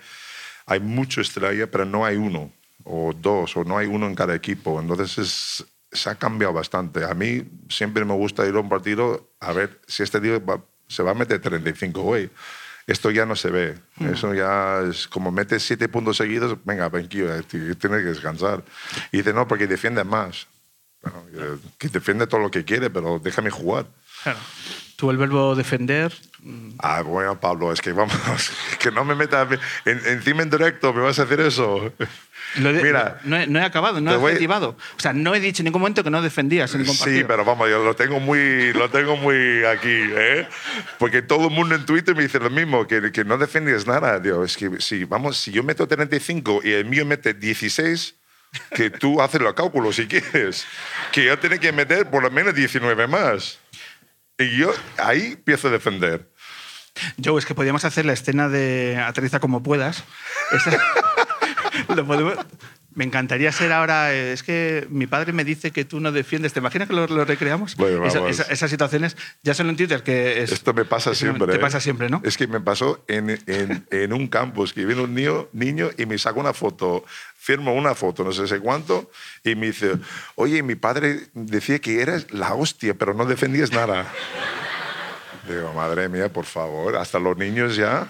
hay 0.67 0.81
mucho 0.81 1.21
estrella, 1.21 1.71
pero 1.71 1.85
no 1.85 2.05
hay 2.05 2.17
uno 2.17 2.53
o 2.85 3.13
dos, 3.13 3.57
o 3.57 3.65
no 3.65 3.77
hay 3.77 3.87
uno 3.87 4.07
en 4.07 4.15
cada 4.15 4.35
equipo. 4.35 4.81
Entonces 4.81 5.19
es, 5.19 5.67
se 5.93 6.11
ha 6.11 6.15
cambiado 6.15 6.53
bastante. 6.53 7.05
A 7.05 7.15
mí 7.15 7.45
siempre 7.69 8.05
me 8.05 8.15
gusta 8.15 8.47
ir 8.47 8.55
a 8.55 8.61
un 8.61 8.69
partido 8.69 9.31
a 9.41 9.53
ver 9.53 9.81
si 9.87 10.03
este 10.03 10.21
tío 10.21 10.45
va, 10.45 10.63
se 10.87 11.03
va 11.03 11.13
a 11.13 11.15
meter 11.15 11.41
35 11.41 12.03
hoy. 12.03 12.31
Esto 12.87 13.11
ya 13.11 13.27
no 13.27 13.37
se 13.37 13.51
ve. 13.51 13.79
Eso 14.01 14.33
ya 14.33 14.81
es 14.89 15.09
como 15.09 15.31
metes 15.31 15.63
siete 15.63 15.91
puntos 15.91 16.17
seguidos, 16.17 16.57
venga, 16.65 16.89
tranquilo, 16.89 17.35
eh, 17.35 17.43
tienes 17.43 17.77
que 17.79 17.89
descansar. 17.89 18.65
Y 19.13 19.19
dice, 19.19 19.35
no, 19.35 19.47
porque 19.47 19.67
defiende 19.67 20.05
más. 20.05 20.47
Bueno, 21.03 21.23
eh, 21.35 21.59
que 21.77 21.89
defiende 21.89 22.27
todo 22.27 22.41
lo 22.41 22.51
que 22.51 22.65
quiere, 22.65 22.89
pero 22.89 23.19
déjame 23.19 23.51
jugar. 23.51 23.87
Claro. 24.23 24.39
Tú 24.99 25.13
el 25.13 25.17
verbo 25.17 25.55
defender, 25.55 26.13
Ah, 26.81 27.03
bueno, 27.03 27.39
Pablo, 27.39 27.73
es 27.73 27.81
que 27.81 27.93
vamos, 27.93 28.13
que 28.81 28.91
no 28.91 29.05
me 29.05 29.15
metas 29.15 29.47
en- 29.85 30.01
encima 30.07 30.43
en 30.43 30.51
directo, 30.51 30.93
me 30.93 31.03
vas 31.03 31.19
a 31.21 31.23
hacer 31.23 31.41
eso. 31.41 31.93
lo 32.57 32.73
de- 32.73 32.83
Mira, 32.83 33.21
no, 33.23 33.37
he, 33.37 33.47
no 33.47 33.61
he 33.61 33.63
acabado, 33.65 34.01
no 34.01 34.13
he 34.13 34.17
voy- 34.17 34.31
adjetivado. 34.33 34.71
O 34.97 35.01
sea, 35.01 35.13
no 35.13 35.35
he 35.37 35.41
dicho 35.41 35.63
en 35.63 35.67
ningún 35.67 35.83
momento 35.83 36.03
que 36.03 36.11
no 36.11 36.21
defendías 36.21 36.73
en 36.75 36.81
ningún 36.83 36.97
Sí, 36.97 37.23
pero 37.29 37.45
vamos, 37.45 37.69
yo 37.71 37.85
lo 37.85 37.95
tengo 37.95 38.19
muy, 38.19 38.73
lo 38.73 38.89
tengo 38.91 39.17
muy 39.17 39.65
aquí, 39.65 39.89
¿eh? 39.89 40.49
Porque 40.99 41.23
todo 41.23 41.45
el 41.47 41.53
mundo 41.55 41.77
en 41.77 41.87
Twitter 41.87 42.17
me 42.17 42.23
dice 42.25 42.41
lo 42.41 42.51
mismo, 42.51 42.87
que, 42.89 43.13
que 43.13 43.25
no 43.25 43.39
defiendes 43.39 43.87
nada. 43.87 44.19
Digo, 44.19 44.43
es 44.45 44.57
que 44.57 44.81
si, 44.81 45.05
vamos, 45.05 45.37
si 45.37 45.53
yo 45.53 45.63
meto 45.63 45.87
35 45.87 46.61
y 46.65 46.73
el 46.73 46.87
mío 46.87 47.05
mete 47.07 47.35
16, 47.35 48.15
que 48.75 48.91
tú 48.91 49.21
haces 49.21 49.41
los 49.41 49.55
cálculos 49.55 49.95
si 49.97 50.07
quieres, 50.07 50.65
que 51.13 51.25
yo 51.25 51.39
tengo 51.39 51.61
que 51.61 51.71
meter 51.73 52.09
por 52.11 52.23
lo 52.23 52.31
menos 52.33 52.53
19 52.55 53.07
más. 53.07 53.59
Y 54.39 54.57
yo 54.57 54.73
ahí 54.99 55.33
empiezo 55.33 55.69
a 55.69 55.71
defender. 55.73 56.31
Joe, 57.23 57.39
es 57.39 57.47
que 57.47 57.55
podíamos 57.55 57.85
hacer 57.85 58.07
la 58.07 58.13
escena 58.13 58.49
de 58.49 58.97
Aterriza 58.97 59.41
como 59.41 59.63
puedas. 59.63 60.05
Lo 61.95 62.07
podemos- 62.07 62.37
Me 62.99 63.05
encantaría 63.05 63.53
ser 63.53 63.73
ahora. 63.73 64.13
eh, 64.13 64.33
Es 64.33 64.43
que 64.43 64.85
mi 64.91 65.07
padre 65.07 65.33
me 65.33 65.45
dice 65.45 65.71
que 65.71 65.85
tú 65.85 66.01
no 66.01 66.11
defiendes. 66.11 66.53
¿Te 66.53 66.59
imaginas 66.59 66.89
que 66.89 66.95
lo, 66.95 67.07
lo 67.07 67.25
recreamos? 67.25 67.77
Bueno, 67.77 68.05
Esa- 68.05 68.19
vamos. 68.19 68.33
esa- 68.41 68.53
esas 68.53 68.69
situaciones 68.69 69.17
ya 69.45 69.55
son 69.55 69.69
en 69.71 69.77
Twitter 69.77 70.03
que 70.03 70.43
es. 70.43 70.51
Esto 70.51 70.75
me 70.75 70.85
pasa 70.85 71.13
es- 71.13 71.19
siempre. 71.19 71.47
Te 71.47 71.59
¿eh? 71.59 71.61
pasa 71.61 71.79
siempre, 71.79 72.09
¿no? 72.11 72.21
Es 72.25 72.37
que 72.37 72.49
me 72.49 72.59
pasó 72.61 73.05
en, 73.07 73.31
en, 73.47 73.87
en 73.93 74.13
un 74.13 74.27
campus 74.27 74.73
que 74.73 74.85
viene 74.85 75.03
un 75.03 75.15
niño, 75.15 75.49
niño 75.53 75.91
y 75.97 76.07
me 76.07 76.19
saca 76.19 76.41
una 76.41 76.53
foto, 76.53 77.05
firmo 77.37 77.73
una 77.73 77.95
foto, 77.95 78.25
no 78.25 78.33
sé 78.33 78.49
sé 78.49 78.59
cuánto, 78.59 79.13
y 79.45 79.55
me 79.55 79.67
dice, 79.67 79.93
oye, 80.35 80.65
mi 80.65 80.75
padre 80.75 81.29
decía 81.35 81.79
que 81.79 82.03
eras 82.03 82.27
la 82.33 82.53
hostia, 82.55 82.95
pero 82.95 83.15
no 83.15 83.27
defendías 83.27 83.71
nada. 83.71 84.13
Digo, 85.49 85.73
madre 85.73 86.09
mía, 86.09 86.31
por 86.33 86.45
favor, 86.47 86.97
hasta 86.97 87.19
los 87.21 87.37
niños 87.37 87.77
ya. 87.77 88.09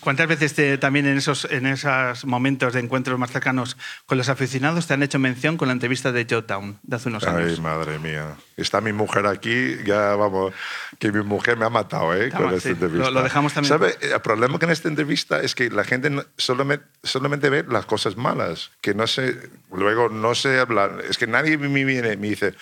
¿Cuántas 0.00 0.26
veces 0.28 0.54
te- 0.54 0.76
también 0.78 1.06
en 1.06 1.16
esos, 1.16 1.46
en 1.50 1.66
esos 1.66 2.24
momentos 2.24 2.74
de 2.74 2.80
encuentros 2.80 3.18
más 3.18 3.30
cercanos 3.30 3.76
con 4.06 4.18
los 4.18 4.28
aficionados 4.28 4.86
te 4.86 4.94
han 4.94 5.02
hecho 5.02 5.18
mención 5.18 5.56
con 5.56 5.68
la 5.68 5.72
entrevista 5.72 6.12
de 6.12 6.26
Joe 6.28 6.42
Town 6.42 6.78
de 6.82 6.96
hace 6.96 7.08
unos 7.08 7.24
Ay, 7.24 7.44
años? 7.44 7.60
madre 7.60 7.98
mía. 7.98 8.36
Está 8.56 8.80
mi 8.80 8.92
mujer 8.92 9.26
aquí, 9.26 9.76
ya 9.84 10.14
vamos, 10.16 10.52
que 10.98 11.10
mi 11.10 11.22
mujer 11.22 11.56
me 11.56 11.64
ha 11.64 11.70
matado 11.70 12.14
¿eh? 12.14 12.30
Con 12.30 12.46
esta 12.48 12.60
sí. 12.60 12.68
entrevista. 12.70 13.04
Lo- 13.10 13.10
lo 13.10 13.22
dejamos 13.22 13.52
también. 13.54 13.68
¿Sabe? 13.70 13.96
El 14.00 14.20
problema 14.20 14.58
con 14.58 14.70
esta 14.70 14.88
entrevista 14.88 15.40
es 15.40 15.54
que 15.54 15.70
la 15.70 15.84
gente 15.84 16.10
solamente, 16.36 16.84
solamente 17.02 17.48
ve 17.50 17.64
las 17.68 17.86
cosas 17.86 18.16
malas, 18.16 18.70
que 18.80 18.94
no 18.94 19.06
sé, 19.06 19.38
luego 19.72 20.08
no 20.08 20.34
sé 20.34 20.58
hablar. 20.60 21.02
Es 21.08 21.18
que 21.18 21.26
nadie 21.26 21.56
me 21.58 21.84
viene 21.84 22.12
y 22.12 22.16
me 22.16 22.28
dice, 22.28 22.54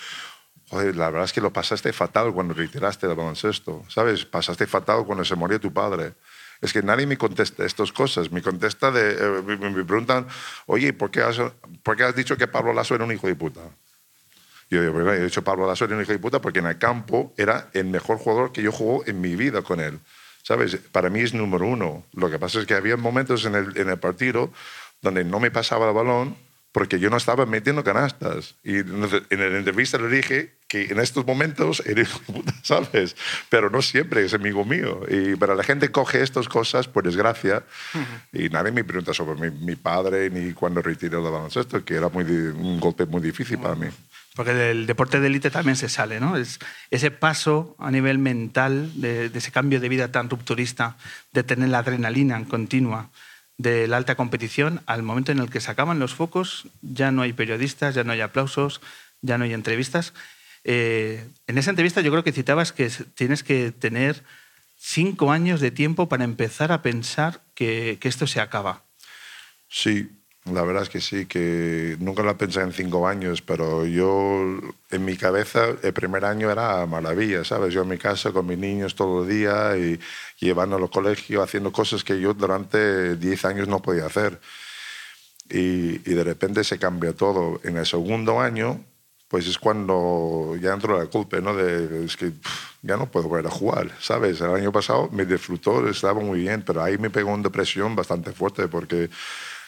joder, 0.69 0.95
la 0.95 1.09
verdad 1.09 1.25
es 1.25 1.33
que 1.33 1.41
lo 1.41 1.51
pasaste 1.53 1.93
fatal 1.93 2.33
cuando 2.33 2.53
retiraste 2.53 3.05
del 3.07 3.15
baloncesto, 3.17 3.83
¿sabes? 3.89 4.25
Pasaste 4.25 4.65
fatal 4.65 5.03
cuando 5.05 5.23
se 5.25 5.35
murió 5.35 5.59
tu 5.59 5.71
padre. 5.73 6.13
Es 6.63 6.71
que 6.71 6.81
nadie 6.81 7.05
me 7.05 7.17
contesta 7.17 7.65
estas 7.65 7.91
cosas. 7.91 8.31
Me 8.31 8.41
contesta 8.41 8.89
de, 8.89 9.11
eh, 9.11 9.41
me, 9.41 9.83
preguntan, 9.83 10.25
oye, 10.65 10.93
¿por 10.93 11.11
qué, 11.11 11.21
has, 11.21 11.37
¿por 11.83 11.97
qué 11.97 12.03
has 12.03 12.15
dicho 12.15 12.37
que 12.37 12.47
Pablo 12.47 12.71
Lasso 12.73 12.95
era 12.95 13.03
un 13.03 13.11
hijo 13.11 13.27
de 13.27 13.35
puta? 13.35 13.59
Yo 14.69 14.81
digo, 14.81 15.11
he 15.11 15.25
dicho 15.25 15.43
Pablo 15.43 15.67
Lasso 15.67 15.83
era 15.83 15.95
un 15.95 16.01
hijo 16.01 16.13
de 16.13 16.19
puta 16.19 16.39
porque 16.39 16.59
en 16.59 16.67
el 16.67 16.77
campo 16.77 17.33
era 17.35 17.69
el 17.73 17.87
mejor 17.87 18.17
jugador 18.17 18.53
que 18.53 18.63
yo 18.63 18.71
jugó 18.71 19.03
en 19.05 19.19
mi 19.19 19.35
vida 19.35 19.61
con 19.61 19.81
él. 19.81 19.99
¿Sabes? 20.41 20.77
Para 20.77 21.09
mí 21.09 21.19
es 21.19 21.33
número 21.33 21.67
uno. 21.67 22.05
Lo 22.13 22.29
que 22.29 22.39
pasa 22.39 22.61
es 22.61 22.65
que 22.65 22.75
había 22.75 22.95
momentos 22.95 23.43
en 23.43 23.55
el, 23.55 23.77
en 23.77 23.89
el 23.89 23.97
partido 23.97 24.49
donde 25.01 25.25
no 25.25 25.41
me 25.41 25.51
pasaba 25.51 25.89
el 25.89 25.93
balón 25.93 26.37
porque 26.71 26.97
yo 26.97 27.09
no 27.09 27.17
estaba 27.17 27.45
metiendo 27.45 27.83
canastas. 27.83 28.55
Y 28.63 28.77
en 28.77 29.01
la 29.01 29.57
entrevista 29.57 29.97
le 29.97 30.07
dije 30.07 30.55
que 30.73 30.91
en 30.91 30.99
estos 30.99 31.23
momentos 31.23 31.83
puta, 32.25 32.51
¿sabes? 32.63 33.15
Pero 33.47 33.69
no 33.69 33.83
siempre 33.83 34.25
es 34.25 34.33
amigo 34.33 34.65
mío. 34.65 35.01
Y, 35.07 35.35
pero 35.35 35.53
la 35.53 35.63
gente 35.63 35.91
coge 35.91 36.23
estas 36.23 36.47
cosas, 36.49 36.87
por 36.87 37.03
desgracia, 37.03 37.63
y 38.31 38.49
nadie 38.49 38.71
me 38.71 38.83
pregunta 38.83 39.13
sobre 39.13 39.39
mi, 39.39 39.55
mi 39.55 39.75
padre 39.75 40.31
ni 40.31 40.53
cuando 40.53 40.81
retiré 40.81 41.17
el 41.17 41.21
baloncesto, 41.21 41.85
que 41.85 41.93
era 41.93 42.09
muy, 42.09 42.23
un 42.23 42.79
golpe 42.79 43.05
muy 43.05 43.21
difícil 43.21 43.59
para 43.59 43.75
mí. 43.75 43.85
Porque 44.35 44.55
del 44.55 44.87
deporte 44.87 45.19
de 45.19 45.27
élite 45.27 45.51
también 45.51 45.75
se 45.75 45.89
sale, 45.89 46.19
¿no? 46.19 46.37
Es 46.37 46.57
ese 46.89 47.11
paso 47.11 47.75
a 47.77 47.91
nivel 47.91 48.17
mental 48.17 48.89
de, 48.95 49.29
de 49.29 49.37
ese 49.37 49.51
cambio 49.51 49.79
de 49.79 49.89
vida 49.89 50.11
tan 50.11 50.27
rupturista, 50.27 50.97
de 51.33 51.43
tener 51.43 51.69
la 51.69 51.79
adrenalina 51.79 52.35
en 52.35 52.45
continua 52.45 53.11
de 53.59 53.87
la 53.87 53.97
alta 53.97 54.15
competición, 54.15 54.81
al 54.87 55.03
momento 55.03 55.31
en 55.31 55.37
el 55.37 55.51
que 55.51 55.61
se 55.61 55.69
acaban 55.69 55.99
los 55.99 56.15
focos, 56.15 56.65
ya 56.81 57.11
no 57.11 57.21
hay 57.21 57.33
periodistas, 57.33 57.93
ya 57.93 58.03
no 58.03 58.11
hay 58.11 58.21
aplausos, 58.21 58.81
ya 59.21 59.37
no 59.37 59.43
hay 59.43 59.53
entrevistas. 59.53 60.13
Eh, 60.63 61.27
en 61.47 61.57
esa 61.57 61.69
entrevista 61.69 62.01
yo 62.01 62.11
creo 62.11 62.23
que 62.23 62.31
citabas 62.31 62.71
que 62.71 62.89
tienes 63.15 63.43
que 63.43 63.71
tener 63.71 64.23
cinco 64.77 65.31
años 65.31 65.61
de 65.61 65.71
tiempo 65.71 66.09
para 66.09 66.23
empezar 66.23 66.71
a 66.71 66.81
pensar 66.81 67.41
que, 67.53 67.97
que 67.99 68.07
esto 68.07 68.27
se 68.27 68.41
acaba. 68.41 68.83
Sí, 69.69 70.09
la 70.45 70.61
verdad 70.63 70.83
es 70.83 70.89
que 70.89 70.99
sí, 70.99 71.25
que 71.25 71.95
nunca 71.99 72.21
lo 72.21 72.37
pensé 72.37 72.59
en 72.61 72.73
cinco 72.73 73.07
años, 73.07 73.41
pero 73.41 73.85
yo 73.85 74.59
en 74.91 75.05
mi 75.05 75.15
cabeza 75.15 75.67
el 75.81 75.93
primer 75.93 76.25
año 76.25 76.51
era 76.51 76.85
maravilla, 76.85 77.45
¿sabes? 77.45 77.73
Yo 77.73 77.83
en 77.83 77.89
mi 77.89 77.97
casa 77.97 78.33
con 78.33 78.45
mis 78.47 78.57
niños 78.57 78.93
todo 78.93 79.23
el 79.23 79.29
día 79.29 79.77
y, 79.77 79.99
llevando 80.39 80.75
al 80.75 80.89
colegio, 80.89 81.41
haciendo 81.41 81.71
cosas 81.71 82.03
que 82.03 82.19
yo 82.19 82.33
durante 82.33 83.15
10 83.15 83.45
años 83.45 83.67
no 83.69 83.81
podía 83.81 84.05
hacer. 84.05 84.41
Y, 85.49 86.01
y 86.09 86.13
de 86.13 86.23
repente 86.23 86.63
se 86.65 86.77
cambia 86.77 87.13
todo. 87.13 87.61
En 87.63 87.77
el 87.77 87.85
segundo 87.85 88.41
año, 88.41 88.83
pues 89.33 89.47
es 89.47 89.57
cuando 89.57 90.55
ya 90.61 90.73
entró 90.75 90.95
la 90.95 91.07
culpa, 91.07 91.39
¿no? 91.39 91.55
De, 91.55 92.05
es 92.05 92.15
que 92.15 92.27
pff, 92.27 92.75
ya 92.83 92.97
no 92.97 93.09
puedo 93.09 93.27
volver 93.27 93.47
a 93.47 93.49
jugar, 93.49 93.89
¿sabes? 93.99 94.39
El 94.41 94.53
año 94.53 94.71
pasado 94.71 95.09
me 95.11 95.25
disfrutó, 95.25 95.89
estaba 95.89 96.21
muy 96.21 96.41
bien, 96.41 96.61
pero 96.61 96.83
ahí 96.83 96.99
me 96.99 97.09
pegó 97.09 97.33
una 97.33 97.41
depresión 97.41 97.95
bastante 97.95 98.31
fuerte 98.31 98.67
porque 98.67 99.09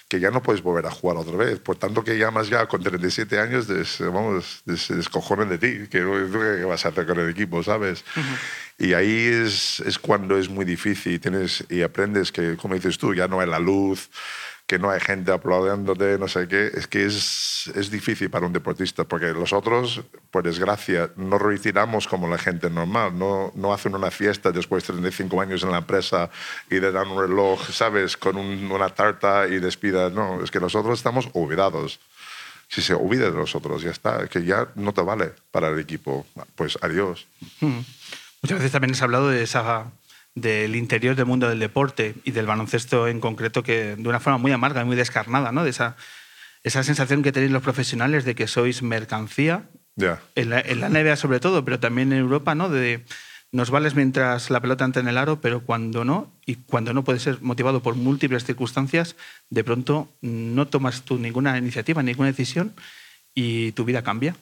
que 0.08 0.20
ya 0.20 0.30
no 0.30 0.44
puedes 0.44 0.62
volver 0.62 0.86
a 0.86 0.92
jugar 0.92 1.18
otra 1.18 1.36
vez. 1.36 1.58
Por 1.60 1.78
tanto, 1.78 2.04
que 2.04 2.16
llamas 2.16 2.48
ya 2.48 2.68
con 2.68 2.84
37 2.84 3.40
años, 3.40 3.68
des, 3.68 3.98
vamos, 4.02 4.62
des- 4.66 4.90
descojonen 4.90 5.50
de 5.50 5.58
ti. 5.58 5.88
Que, 5.90 6.02
¿tú 6.02 6.32
¿Qué 6.40 6.64
vas 6.64 6.86
a 6.86 6.90
hacer 6.90 7.08
con 7.08 7.20
el 7.20 7.28
equipo, 7.32 7.64
sabes? 7.64 8.06
Y 8.78 8.94
ahí 8.94 9.26
es, 9.26 9.80
es 9.80 9.98
cuando 9.98 10.38
es 10.38 10.48
muy 10.48 10.64
difícil 10.64 11.20
tienes, 11.20 11.66
y 11.72 11.82
aprendes 11.82 12.32
que, 12.32 12.56
como 12.56 12.76
dices 12.76 13.00
tú, 13.00 13.16
ya 13.16 13.28
no 13.28 13.40
hay 13.40 13.48
la 13.50 13.58
luz, 13.58 14.12
que 14.68 14.80
no 14.80 14.90
hay 14.90 15.00
gente 15.00 15.32
aplaudiéndote, 15.32 16.18
no 16.18 16.28
sé 16.28 16.48
qué. 16.48 16.72
Es 16.74 16.88
que 16.88 17.06
es, 17.06 17.72
es 17.76 17.92
difícil 17.92 18.30
para 18.32 18.48
un 18.48 18.54
deportista, 18.54 19.04
porque 19.04 19.28
los 19.28 19.54
otros, 19.54 20.02
por 20.32 20.44
desgracia, 20.44 21.12
no 21.18 21.38
retiramos 21.38 22.08
como 22.08 22.28
la 22.28 22.40
gente 22.40 22.70
normal. 22.70 23.18
No, 23.18 23.52
no 23.56 23.74
hacen 23.74 23.94
una 23.94 24.10
fiesta 24.10 24.52
después 24.52 24.82
de 24.88 24.94
35 24.94 25.40
años 25.40 25.62
en 25.64 25.72
la 25.72 25.78
empresa 25.78 26.32
y 26.70 26.80
le 26.80 26.92
dan 26.92 27.08
un 27.10 27.22
reloj, 27.22 27.62
¿sabes? 27.72 28.18
Con 28.18 28.38
un- 28.38 28.72
una 28.72 28.90
tarta 28.90 29.48
y 29.48 29.60
despida. 29.60 30.10
No, 30.10 30.44
es 30.44 30.50
que 30.50 30.60
nosotros 30.60 30.98
estamos 30.98 31.30
olvidados. 31.34 32.00
Si 32.68 32.82
se 32.82 32.96
olvida 32.96 33.26
de 33.30 33.38
nosotros, 33.38 33.84
ya 33.84 33.92
está, 33.92 34.28
que 34.28 34.44
ya 34.44 34.68
no 34.74 34.92
te 34.92 35.02
vale 35.02 35.32
para 35.52 35.70
el 35.70 35.80
equipo. 35.80 36.26
Pues 36.56 36.76
adiós. 36.82 37.28
Mm. 37.62 37.82
Muchas 38.42 38.58
veces 38.58 38.72
también 38.72 38.94
has 38.96 39.02
hablado 39.04 39.30
de 39.30 39.44
esa, 39.44 39.86
del 40.36 40.75
interior 40.75 41.15
del 41.15 41.25
mundo 41.25 41.48
del 41.50 41.60
deporte 41.60 42.13
y 42.25 42.32
del 42.32 42.46
baloncesto 42.46 43.08
en 43.08 43.20
concreto, 43.22 43.63
que 43.63 43.96
de 43.96 44.10
una 44.10 44.20
forma 44.20 44.38
muy 44.38 44.51
amarga 44.51 44.82
y 44.82 44.86
muy 44.86 44.96
descarnada, 44.98 45.51
¿no? 45.51 45.63
De 45.63 45.70
esa, 45.70 45.96
esa 46.63 46.84
sensación 46.84 47.24
que 47.24 47.32
tenéis 47.32 47.51
los 47.51 47.63
profesionales 47.63 48.25
de 48.25 48.36
que 48.36 48.48
sois 48.48 48.82
mercancía, 48.84 49.63
Ya. 49.96 50.22
en 50.36 50.50
la, 50.50 50.60
en 50.60 50.82
la 50.82 50.89
NBA 50.89 51.15
sobre 51.15 51.39
todo, 51.39 51.63
pero 51.63 51.80
también 51.80 52.12
en 52.12 52.20
Europa, 52.20 52.54
¿no? 52.54 52.70
De 52.70 53.06
nos 53.54 53.70
vales 53.70 53.96
mientras 53.96 54.50
la 54.50 54.60
pelota 54.60 54.84
entra 54.84 55.01
en 55.01 55.08
el 55.08 55.18
aro, 55.18 55.39
pero 55.39 55.62
cuando 55.62 56.04
no, 56.04 56.34
y 56.46 56.56
cuando 56.56 56.94
no 56.94 57.06
puede 57.06 57.20
ser 57.20 57.38
motivado 57.42 57.82
por 57.82 57.96
múltiples 57.96 58.44
circunstancias, 58.44 59.15
de 59.50 59.63
pronto 59.63 60.10
no 60.20 60.68
tomas 60.68 61.04
tú 61.04 61.18
ninguna 61.18 61.58
iniciativa, 61.58 62.04
ninguna 62.04 62.27
decisión 62.27 62.74
y 63.38 63.74
tu 63.74 63.84
vida 63.84 64.01
cambia. 64.01 64.34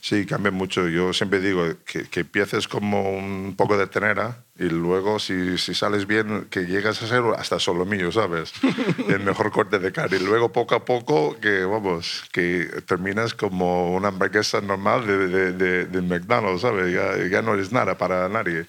Sí, 0.00 0.24
cambia 0.24 0.50
mucho. 0.50 0.88
Yo 0.88 1.12
siempre 1.12 1.38
digo 1.38 1.66
que, 1.84 2.04
que 2.08 2.20
empieces 2.20 2.66
como 2.66 3.10
un 3.10 3.54
poco 3.56 3.76
de 3.76 3.86
tenera 3.86 4.42
y 4.58 4.70
luego, 4.70 5.18
si, 5.18 5.58
si 5.58 5.74
sales 5.74 6.06
bien, 6.06 6.46
que 6.50 6.60
llegas 6.64 7.02
a 7.02 7.06
ser 7.06 7.22
hasta 7.36 7.60
solo 7.60 7.84
mío, 7.84 8.10
¿sabes? 8.10 8.52
El 9.08 9.20
mejor 9.20 9.50
corte 9.52 9.78
de 9.78 9.92
carne. 9.92 10.16
Y 10.16 10.20
luego, 10.20 10.50
poco 10.50 10.74
a 10.74 10.84
poco, 10.86 11.38
que 11.38 11.62
vamos, 11.64 12.24
que 12.32 12.64
terminas 12.86 13.34
como 13.34 13.94
una 13.94 14.08
hamburguesa 14.08 14.62
normal 14.62 15.06
de, 15.06 15.28
de, 15.28 15.52
de, 15.52 15.84
de 15.84 16.00
McDonald's, 16.02 16.62
¿sabes? 16.62 16.90
Ya, 16.92 17.16
ya 17.28 17.42
no 17.42 17.52
eres 17.52 17.70
nada 17.70 17.98
para 17.98 18.30
nadie. 18.30 18.64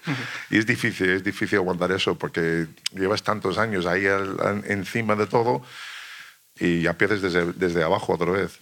Y 0.50 0.58
es 0.58 0.66
difícil, 0.66 1.08
es 1.08 1.24
difícil 1.24 1.56
aguantar 1.56 1.90
eso 1.92 2.16
porque 2.18 2.66
llevas 2.92 3.22
tantos 3.22 3.56
años 3.56 3.86
ahí 3.86 4.06
al- 4.06 4.38
al- 4.40 4.64
encima 4.66 5.16
de 5.16 5.26
todo 5.26 5.62
y 6.58 6.82
ya 6.82 6.90
empiezas 6.90 7.22
desde, 7.22 7.52
desde 7.54 7.82
abajo 7.82 8.12
otra 8.12 8.30
vez. 8.32 8.58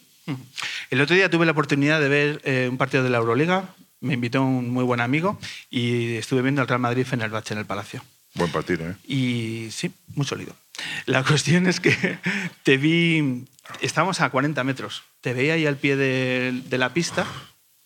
El 0.91 1.01
otro 1.01 1.15
día 1.15 1.31
tuve 1.31 1.47
la 1.47 1.53
oportunidad 1.53 2.01
de 2.01 2.09
ver 2.09 2.41
eh, 2.45 2.69
un 2.71 2.79
partido 2.79 3.03
de 3.03 3.11
la 3.11 3.19
Euroliga, 3.19 3.75
me 4.01 4.15
invitó 4.15 4.43
un 4.43 4.71
muy 4.71 4.85
buen 4.85 5.01
amigo 5.01 5.39
y 5.71 6.17
estuve 6.17 6.43
viendo 6.43 6.63
al 6.63 6.69
Real 6.69 6.81
Madrid 6.81 7.07
en 7.13 7.23
el 7.23 7.31
Bache 7.31 7.55
en 7.55 7.61
el 7.61 7.67
Palacio. 7.67 8.03
Buen 8.35 8.53
partido, 8.53 8.89
¿eh? 8.89 8.95
Y 9.07 9.69
sí, 9.71 9.91
muy 10.15 10.27
sólido. 10.27 10.55
La 11.07 11.25
cuestión 11.27 11.67
es 11.67 11.81
que 11.81 12.19
te 12.63 12.77
vi, 12.77 13.45
estábamos 13.81 14.21
a 14.21 14.31
40 14.31 14.63
metros, 14.65 15.03
te 15.21 15.33
veía 15.33 15.55
ahí 15.55 15.67
al 15.67 15.77
pie 15.77 15.97
de, 15.97 16.63
de 16.65 16.79
la 16.79 16.95
pista, 16.95 17.27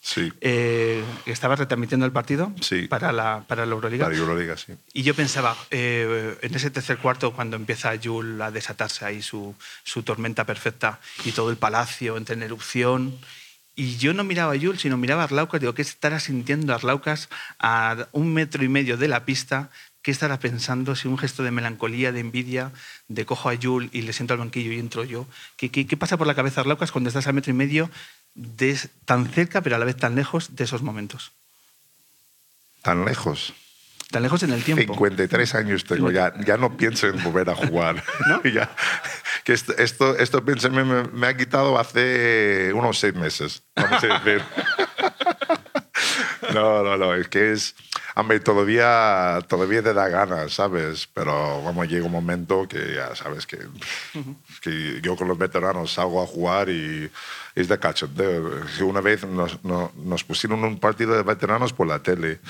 Sí. 0.05 0.33
eh, 0.41 1.05
estabas 1.27 1.61
retransmitiendo 1.61 2.05
el 2.05 2.11
partido 2.11 2.53
Sí. 2.61 2.89
para, 2.89 3.13
la, 3.13 3.45
para 3.47 3.65
la 3.67 3.73
Euroliga. 3.73 4.07
Para 4.07 4.17
Euroliga, 4.17 4.57
sí. 4.57 4.75
Y 4.93 5.05
yo 5.05 5.15
pensaba, 5.15 5.57
eh, 5.71 6.37
en 6.43 6.55
ese 6.55 6.73
tercer 6.73 6.99
cuarto, 6.99 7.33
cuando 7.33 7.55
empieza 7.57 7.93
Jul 8.03 8.43
a 8.43 8.51
desatarse 8.51 9.05
ahí 9.05 9.23
su, 9.23 9.55
su 9.85 10.03
tormenta 10.03 10.45
perfecta 10.45 10.99
y 11.25 11.31
todo 11.31 11.51
el 11.51 11.57
palacio 11.57 12.17
entra 12.17 12.35
en 12.35 12.43
erupción, 12.43 13.17
y 13.77 13.97
yo 13.97 14.13
no 14.13 14.25
miraba 14.25 14.53
a 14.55 14.59
Jul, 14.61 14.79
sino 14.79 14.97
miraba 14.99 15.23
a 15.23 15.25
Arlaucas, 15.27 15.61
digo, 15.61 15.73
¿qué 15.73 15.83
estará 15.83 16.19
sintiendo 16.21 16.75
Arlaucas 16.75 17.29
a 17.61 18.09
un 18.13 18.35
metro 18.35 18.65
y 18.65 18.69
medio 18.69 18.97
de 18.97 19.07
la 19.09 19.25
pista? 19.25 19.71
¿Qué 20.03 20.11
estará 20.11 20.39
pensando? 20.41 20.97
Si 20.97 21.07
un 21.07 21.17
gesto 21.17 21.43
de 21.45 21.53
melancolía, 21.53 22.11
de 22.11 22.21
envidia, 22.21 22.73
de 23.09 23.25
cojo 23.25 23.49
a 23.49 23.55
Jul 23.61 23.89
y 23.93 24.03
le 24.03 24.13
siento 24.13 24.35
al 24.35 24.41
banquillo 24.41 24.73
y 24.73 24.79
entro 24.79 25.05
yo. 25.05 25.27
¿Qué, 25.57 25.71
qué, 25.71 25.87
qué 25.87 25.97
pasa 25.97 26.17
por 26.17 26.27
la 26.27 26.35
cabeza 26.35 26.57
de 26.57 26.61
Arlaucas 26.63 26.91
cuando 26.91 27.09
estás 27.09 27.29
a 27.29 27.33
metro 27.33 27.51
y 27.53 27.55
medio, 27.55 27.89
de, 28.35 28.79
tan 29.05 29.29
cerca 29.29 29.61
pero 29.61 29.77
a 29.77 29.79
la 29.79 29.85
vez 29.85 29.97
tan 29.97 30.17
lejos 30.17 30.57
de 30.57 30.65
esos 30.65 30.83
momentos? 30.83 31.31
Tan 32.83 33.05
lejos. 33.05 33.55
Tan 34.11 34.23
lejos 34.25 34.43
en 34.43 34.53
el 34.53 34.63
tiempo. 34.65 34.93
53 34.93 35.55
años 35.55 35.85
tengo, 35.85 36.11
ya, 36.11 36.35
ya 36.45 36.57
no 36.57 36.77
pienso 36.77 37.07
en 37.07 37.23
volver 37.23 37.49
a 37.51 37.55
jugar. 37.55 38.03
Ya, 38.53 38.75
que 39.45 39.53
esto, 39.53 39.73
esto, 39.79 40.17
esto 40.19 40.43
me- 40.43 40.85
me 41.05 41.27
ha 41.29 41.37
quitado 41.37 41.79
hace 41.79 42.73
unos 42.75 42.99
seis 42.99 43.15
meses, 43.15 43.63
vamos 43.77 44.03
a 44.03 44.19
decir. 44.19 44.43
No, 46.55 46.83
no, 46.83 46.97
no, 46.97 47.15
es 47.15 47.29
que 47.29 47.53
es... 47.53 47.75
Hombre, 48.15 48.41
todavía, 48.41 49.39
todavía 49.49 49.83
te 49.83 49.95
da 49.95 50.09
ganas, 50.09 50.53
¿sabes? 50.55 51.09
Pero 51.15 51.63
vamos, 51.63 51.89
llega 51.89 52.05
un 52.05 52.13
momento 52.13 52.67
que 52.69 52.95
ya 52.95 53.15
sabes 53.17 53.47
que, 53.47 53.59
que 54.61 55.01
yo 55.03 55.17
con 55.17 55.29
los 55.29 55.39
veteranos 55.39 55.93
salgo 55.95 56.23
a 56.23 56.27
jugar 56.27 56.69
y 56.69 57.11
es 57.55 57.69
de 57.69 57.79
cachondeo. 57.79 58.51
Una 58.83 59.01
vez 59.01 59.25
nos, 59.25 60.25
pusieron 60.25 60.63
un 60.65 60.79
partido 60.79 61.15
de 61.17 61.23
veteranos 61.23 61.73
por 61.73 61.87
la 61.87 62.01
tele. 62.01 62.41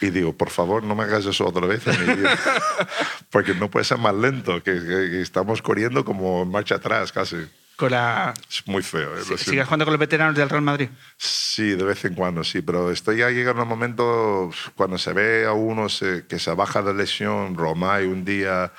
Y 0.00 0.10
digo, 0.10 0.32
por 0.32 0.50
favor, 0.50 0.82
no 0.82 0.94
me 0.96 1.04
hagas 1.04 1.26
eso 1.26 1.46
otra 1.46 1.66
vez 1.66 1.86
en 1.86 2.06
mi 2.06 2.14
vida. 2.14 2.36
Porque 3.30 3.54
no 3.54 3.70
puede 3.70 3.84
ser 3.84 3.98
más 3.98 4.14
lento, 4.14 4.62
que, 4.62 4.72
que- 4.74 4.80
que 5.10 5.20
estamos 5.22 5.62
corriendo 5.62 6.04
como 6.04 6.42
en 6.42 6.50
marcha 6.50 6.76
atrás 6.76 7.12
casi. 7.12 7.36
Con 7.76 7.90
la, 7.90 8.34
Es 8.48 8.66
muy 8.66 8.82
feo. 8.82 9.16
¿eh? 9.16 9.22
¿Sigues 9.38 9.64
jugando 9.64 9.84
con 9.84 9.92
los 9.92 9.98
veteranos 9.98 10.36
del 10.36 10.48
Real 10.48 10.62
Madrid? 10.62 10.88
Sí, 11.16 11.70
de 11.70 11.84
vez 11.84 12.04
en 12.04 12.14
cuando, 12.14 12.44
sí, 12.44 12.62
pero 12.62 12.90
estoy 12.90 13.18
ya 13.18 13.30
llegando 13.30 13.62
un 13.62 13.68
momento 13.68 14.50
cuando 14.76 14.98
se 14.98 15.12
ve 15.12 15.46
a 15.46 15.52
uno 15.52 15.86
que 16.28 16.38
se 16.38 16.54
baja 16.54 16.82
de 16.82 16.94
lesión, 16.94 17.56
Romay 17.56 18.06
un 18.06 18.24
día, 18.24 18.72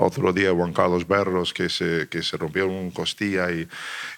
otro 0.00 0.32
día 0.32 0.52
Juan 0.52 0.72
Carlos 0.72 1.06
Berros, 1.06 1.52
que 1.52 1.68
se, 1.68 2.08
que 2.08 2.22
se 2.22 2.36
rompió 2.36 2.66
un 2.66 2.90
costilla 2.90 3.50
y, 3.50 3.68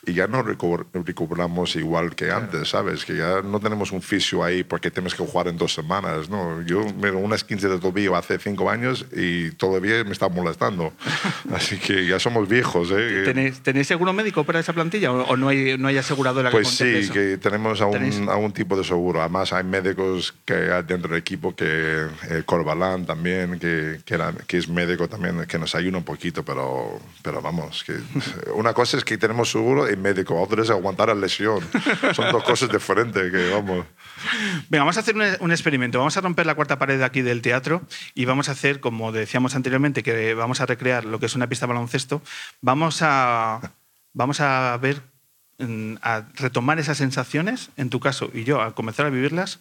y 0.07 0.13
ya 0.15 0.27
no 0.27 0.45
recu- 0.45 0.87
recuperamos 0.93 1.77
igual 1.77 2.15
que 2.15 2.31
antes, 2.31 2.69
¿sabes? 2.71 3.05
Que 3.05 3.17
ya 3.17 3.43
no 3.43 3.61
tenemos 3.61 3.93
un 3.93 4.01
fisio 4.03 4.43
ahí 4.45 4.65
porque 4.65 4.91
tenemos 4.91 5.15
que 5.15 5.25
jugar 5.25 5.49
en 5.49 5.57
dos 5.57 5.75
semanas, 5.75 6.29
¿no? 6.29 6.63
Yo 6.63 6.85
me 7.01 7.11
unas 7.11 7.45
15 7.45 7.69
de 7.69 7.79
tobillo 7.79 8.17
hace 8.17 8.39
cinco 8.39 8.71
años 8.71 9.07
y 9.13 9.51
todavía 9.53 10.03
me 10.05 10.13
está 10.13 10.29
molestando. 10.29 10.93
Así 11.55 11.79
que 11.79 12.07
ya 12.07 12.19
somos 12.19 12.49
viejos, 12.49 12.91
¿eh? 12.93 13.23
¿Tenéis, 13.25 13.61
tenéis 13.63 13.87
seguro 13.87 14.13
médico 14.13 14.45
para 14.45 14.61
esa 14.61 14.73
plantilla 14.73 15.13
o, 15.13 15.23
o 15.25 15.37
no, 15.37 15.49
hay, 15.49 15.77
no 15.79 15.89
hay 15.89 15.99
aseguradora 15.99 16.51
que 16.51 16.57
Pues 16.57 16.69
sí, 16.69 16.85
eso? 16.89 17.13
que 17.13 17.39
tenemos 17.39 17.81
a 17.81 17.87
un, 17.87 18.29
a 18.29 18.37
un 18.37 18.53
tipo 18.53 18.77
de 18.77 18.85
seguro. 18.85 19.21
Además, 19.21 19.53
hay 19.53 19.65
médicos 19.65 20.35
que 20.45 20.55
hay 20.73 20.83
dentro 20.85 21.11
del 21.11 21.19
equipo, 21.19 21.55
que 21.55 21.65
eh, 22.31 22.43
Corbalán 22.47 23.05
también, 23.07 23.59
que, 23.59 24.01
que, 24.05 24.15
era- 24.15 24.33
que 24.47 24.59
es 24.59 24.69
médico 24.69 25.09
también, 25.09 25.45
que 25.47 25.59
nos 25.59 25.72
ayuda 25.75 25.99
un 25.99 26.05
poquito, 26.05 26.45
pero, 26.45 27.01
pero 27.23 27.41
vamos, 27.41 27.85
que 27.85 27.99
una 28.55 28.73
cosa 28.75 28.97
es 28.97 29.05
que 29.05 29.19
tenemos 29.19 29.51
seguro 29.51 29.91
y 29.91 29.97
médico, 29.97 30.41
otra 30.41 30.63
es 30.63 30.71
aguantar 30.71 31.09
la 31.09 31.15
lesión. 31.15 31.61
Son 32.15 32.31
dos 32.33 32.45
cosas 32.45 32.71
diferentes, 32.71 33.31
que 33.31 33.51
vamos. 33.51 33.87
Venga, 34.69 34.85
vamos 34.85 34.97
a 34.97 35.01
hacer 35.01 35.15
un, 35.17 35.53
experimento. 35.53 35.99
Vamos 35.99 36.17
a 36.17 36.21
romper 36.21 36.47
la 36.47 36.55
cuarta 36.55 36.79
pared 36.79 37.03
aquí 37.03 37.23
del 37.23 37.43
teatro 37.43 37.83
y 38.15 38.25
vamos 38.25 38.49
a 38.49 38.53
hacer, 38.53 38.81
como 38.81 39.13
decíamos 39.13 39.55
anteriormente, 39.55 40.03
que 40.03 40.35
vamos 40.35 40.61
a 40.61 40.67
recrear 40.67 41.05
lo 41.05 41.19
que 41.19 41.27
es 41.27 41.35
una 41.35 41.49
pista 41.49 41.67
de 41.67 41.73
baloncesto. 41.73 42.23
Vamos 42.61 43.01
a, 43.03 43.73
vamos 44.13 44.41
a 44.41 44.77
ver, 44.81 45.03
mm, 45.59 45.95
a 46.03 46.23
retomar 46.35 46.79
esas 46.79 46.99
sensaciones, 46.99 47.71
en 47.77 47.91
tu 47.91 48.01
caso 48.01 48.31
y 48.33 48.45
yo, 48.45 48.61
a 48.61 48.75
comenzar 48.75 49.07
a 49.07 49.11
vivirlas 49.11 49.59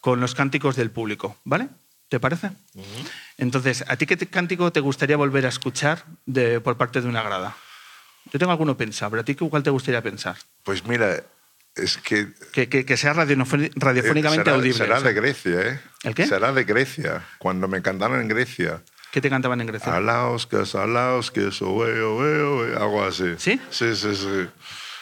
con 0.00 0.20
los 0.20 0.34
cánticos 0.34 0.76
del 0.76 0.90
público, 0.90 1.36
¿vale? 1.44 1.68
¿Te 2.12 2.20
parece? 2.20 2.50
Entonces, 3.38 3.84
¿a 3.88 3.96
ti 3.96 4.04
qué 4.04 4.18
cántico 4.18 4.70
te 4.70 4.80
gustaría 4.80 5.16
volver 5.16 5.46
a 5.46 5.48
escuchar 5.48 6.04
de, 6.26 6.60
por 6.60 6.76
parte 6.76 7.00
de 7.00 7.08
una 7.08 7.22
grada? 7.22 7.56
Yo 8.30 8.38
tengo 8.38 8.52
alguno 8.52 8.76
pensado, 8.76 9.12
pero 9.12 9.22
¿a 9.22 9.24
ti 9.24 9.34
cuál 9.34 9.62
te 9.62 9.70
gustaría 9.70 10.02
pensar? 10.02 10.36
Pues 10.62 10.84
mira, 10.84 11.22
es 11.74 11.96
que 11.96 12.28
Que, 12.52 12.68
que- 12.68 12.84
que 12.84 12.96
sea 12.98 13.14
radiofoni- 13.14 13.70
radiofónicamente 13.76 14.44
será, 14.44 14.56
audible. 14.56 14.74
será 14.76 14.98
o 14.98 15.00
sea, 15.00 15.08
de 15.08 15.14
Grecia, 15.14 15.60
¿eh? 15.62 15.80
¿El 16.02 16.14
qué? 16.14 16.26
Será 16.26 16.52
de 16.52 16.64
Grecia, 16.64 17.26
cuando 17.38 17.66
me 17.66 17.80
cantaron 17.80 18.20
en 18.20 18.28
Grecia. 18.28 18.82
¿Qué 19.10 19.22
te 19.22 19.30
cantaban 19.30 19.62
en 19.62 19.68
Grecia? 19.68 19.96
Alauskas, 19.96 20.74
alauskas, 20.74 21.62
oe, 21.62 21.98
oe, 22.02 22.42
oe, 22.42 22.76
algo 22.76 23.02
así. 23.06 23.36
¿Sí? 23.38 23.58
Sí, 23.70 23.96
sí, 23.96 24.14
sí. 24.14 24.48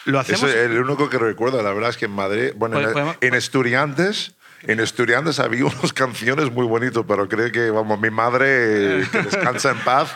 Lo 0.04 0.20
hacemos. 0.20 0.44
Eso 0.44 0.48
es 0.48 0.54
el 0.70 0.78
único 0.78 1.10
que 1.10 1.18
recuerdo, 1.18 1.60
la 1.60 1.72
verdad 1.72 1.90
es 1.90 1.96
que 1.96 2.04
en 2.04 2.12
Madrid, 2.12 2.52
bueno, 2.54 2.80
Pues- 2.80 2.96
en, 3.20 3.28
en 3.28 3.34
Estudiantes, 3.34 4.36
en 4.62 4.78
Estudiantes 4.80 5.38
había 5.40 5.64
unas 5.64 5.92
canciones 5.94 6.50
muy 6.52 6.66
bonitas, 6.66 7.02
pero 7.06 7.28
creo 7.28 7.50
que, 7.50 7.70
vamos, 7.70 8.00
mi 8.00 8.10
madre, 8.10 9.04
que 9.10 9.22
descansa 9.22 9.70
en 9.70 9.78
paz, 9.78 10.14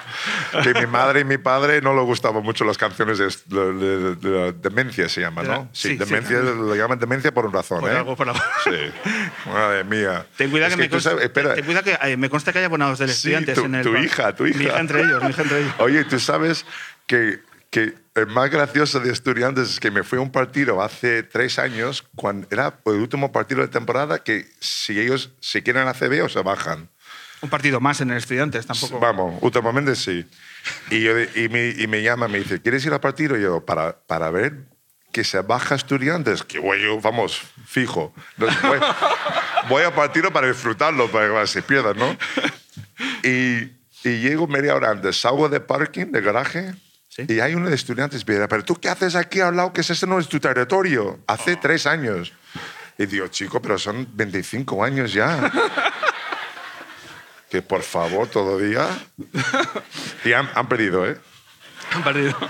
que 0.62 0.74
mi 0.74 0.87
madre 0.87 1.20
y 1.20 1.24
mi 1.24 1.38
padre 1.38 1.80
no 1.80 1.94
le 1.94 2.02
gustaban 2.02 2.42
mucho 2.42 2.64
las 2.64 2.76
canciones 2.78 3.18
de, 3.18 3.26
de- 3.46 3.72
de- 3.72 4.14
de- 4.16 4.30
de 4.30 4.52
demencia, 4.52 5.09
se 5.09 5.20
llama, 5.22 5.42
¿no? 5.42 5.68
sí, 5.72 5.88
Sí, 5.90 5.98
sí. 5.98 6.04
demencia, 6.04 6.38
lo 6.40 6.74
llaman 6.74 6.98
demencia 6.98 7.33
por 7.33 7.46
una 7.46 7.57
razón, 7.59 7.80
Por 7.80 7.90
¿eh? 7.90 7.96
algo, 7.96 8.16
por 8.16 8.28
algo. 8.28 8.40
Sí, 8.64 8.70
madre 9.46 9.85
mía. 9.85 10.26
Ten 10.37 10.50
cuidado 10.50 10.70
Es 10.70 10.76
que, 10.76 10.83
me 10.83 10.88
tú 10.88 10.92
consta, 10.96 11.11
sabes- 11.11 11.24
espera, 11.24 11.54
ten 11.54 11.64
cuidado 11.64 11.85
que 11.85 12.16
me 12.16 12.28
consta 12.30 12.52
que 12.52 12.59
hay 12.59 12.64
abonados 12.64 12.98
del 12.98 13.09
Sí, 13.09 13.14
estudiantes 13.33 13.54
tu, 13.54 13.64
en 13.64 13.74
el 13.76 13.83
tu 13.83 13.96
hija, 13.96 14.35
tu 14.35 14.46
hija. 14.46 14.59
Mi 14.59 14.64
hija 14.66 14.80
entre 14.80 15.00
ellos, 15.02 15.22
mi 15.22 15.30
hija 15.30 15.42
entre 15.42 15.61
ellos. 15.61 15.72
Oye, 15.78 16.04
tú 16.04 16.18
sabes 16.18 16.64
que, 17.07 17.40
que 17.74 17.92
el 18.14 18.28
más 18.28 18.50
gracioso 18.50 19.00
de 19.00 19.10
estudiantes 19.12 19.68
es 19.68 19.80
que 19.80 19.90
me 19.90 20.04
fui 20.04 20.18
a 20.18 20.22
un 20.22 20.30
partido 20.30 20.80
hace 20.80 21.24
tres 21.24 21.58
años, 21.58 22.04
cuando 22.14 22.46
era 22.52 22.78
el 22.87 22.92
último 22.92 23.32
partido 23.32 23.62
de 23.62 23.66
temporada, 23.68 24.22
que 24.22 24.46
si 24.60 25.00
ellos 25.00 25.32
se 25.40 25.64
quieren 25.64 25.88
ACB 25.88 26.22
o 26.24 26.28
se 26.28 26.40
bajan. 26.40 26.88
Un 27.40 27.50
partido 27.50 27.80
más 27.80 28.00
en 28.00 28.12
el 28.12 28.18
estudiantes, 28.18 28.64
tampoco. 28.64 29.00
Vamos, 29.00 29.38
últimamente 29.42 29.96
sí. 29.96 30.24
Y, 30.88 31.02
yo- 31.02 31.18
y, 31.20 31.48
me, 31.48 31.70
y 31.70 31.88
me 31.88 32.00
llama, 32.00 32.28
me 32.28 32.38
dice, 32.38 32.62
¿quieres 32.62 32.87
ir 32.87 32.92
al 32.92 33.00
partido? 33.00 33.37
Y 33.37 33.42
yo, 33.42 33.64
para, 33.66 33.98
para 34.06 34.30
ver 34.30 34.54
que 35.12 35.24
se 35.24 35.40
baja 35.40 35.74
estudiantes, 35.74 36.44
que 36.44 36.60
voy 36.60 36.80
yo, 36.80 37.00
vamos, 37.00 37.42
fijo. 37.66 38.14
Voy, 38.37 38.48
voy 39.68 39.82
al 39.82 39.94
partido 39.94 40.32
para 40.32 40.46
disfrutarlo, 40.46 41.10
para 41.10 41.40
que 41.40 41.46
se 41.48 41.60
pierdan, 41.62 41.96
¿no? 41.98 42.16
Y, 43.24 43.72
y 44.04 44.20
llego 44.20 44.46
media 44.46 44.76
hora 44.76 44.90
antes, 44.90 45.20
salgo 45.20 45.48
de 45.48 45.58
parking, 45.58 46.06
de 46.12 46.20
garaje, 46.20 46.74
Sí. 47.14 47.27
y 47.29 47.38
hay 47.38 47.55
uno 47.55 47.68
de 47.68 47.77
estudiantes, 47.77 48.27
dice, 48.27 48.48
pero 48.48 48.64
tú 48.64 48.74
qué 48.74 48.88
haces 48.88 49.14
aquí 49.14 49.38
al 49.40 49.55
lado, 49.57 49.72
que 49.72 49.83
ese 49.83 50.05
no 50.05 50.18
es 50.18 50.27
tu 50.29 50.40
territorio? 50.40 51.20
Hace 51.29 51.55
tres 51.55 51.87
años. 51.87 52.33
Y 52.98 53.07
digo, 53.07 53.29
chico, 53.29 53.62
pero 53.62 53.79
son 53.79 54.09
25 54.14 54.83
años 54.83 55.12
ya. 55.12 55.53
que 57.50 57.62
por 57.62 57.83
favor, 57.83 58.27
todavía. 58.27 58.88
Y 60.24 60.33
han, 60.33 60.50
han 60.57 60.68
perdido, 60.68 61.07
¿eh? 61.09 61.16
Un 61.96 62.03
partido. 62.03 62.37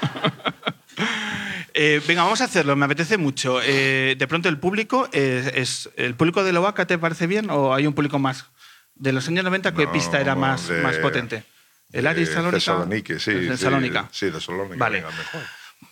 Eh, 1.76 2.00
venga, 2.06 2.22
vamos 2.22 2.40
a 2.40 2.44
hacerlo, 2.44 2.76
me 2.76 2.84
apetece 2.84 3.18
mucho. 3.18 3.58
Eh, 3.60 4.14
de 4.16 4.28
pronto 4.28 4.48
el 4.48 4.58
público, 4.60 5.08
eh, 5.12 5.50
es, 5.56 5.90
¿el 5.96 6.14
público 6.14 6.44
de 6.44 6.52
Lovaca 6.52 6.86
te 6.86 6.96
parece 6.98 7.26
bien 7.26 7.50
o 7.50 7.74
hay 7.74 7.84
un 7.88 7.94
público 7.94 8.20
más? 8.20 8.46
De 8.94 9.12
los 9.12 9.26
años 9.26 9.42
90, 9.42 9.74
¿qué 9.74 9.86
No, 9.86 9.90
pista 9.92 10.20
era 10.20 10.36
más, 10.36 10.68
de- 10.68 10.80
más 10.82 10.96
potente? 10.98 11.42
¿El 11.92 12.06
Aris 12.06 12.28
de 12.28 12.34
Salónica? 12.60 13.18
Sí. 13.18 13.32
Tesalónica. 13.48 14.08
Sí, 14.12 14.30
Tesalónica. 14.30 14.76
Vale. 14.76 14.96
venga, 15.02 15.10
mejor. 15.16 15.40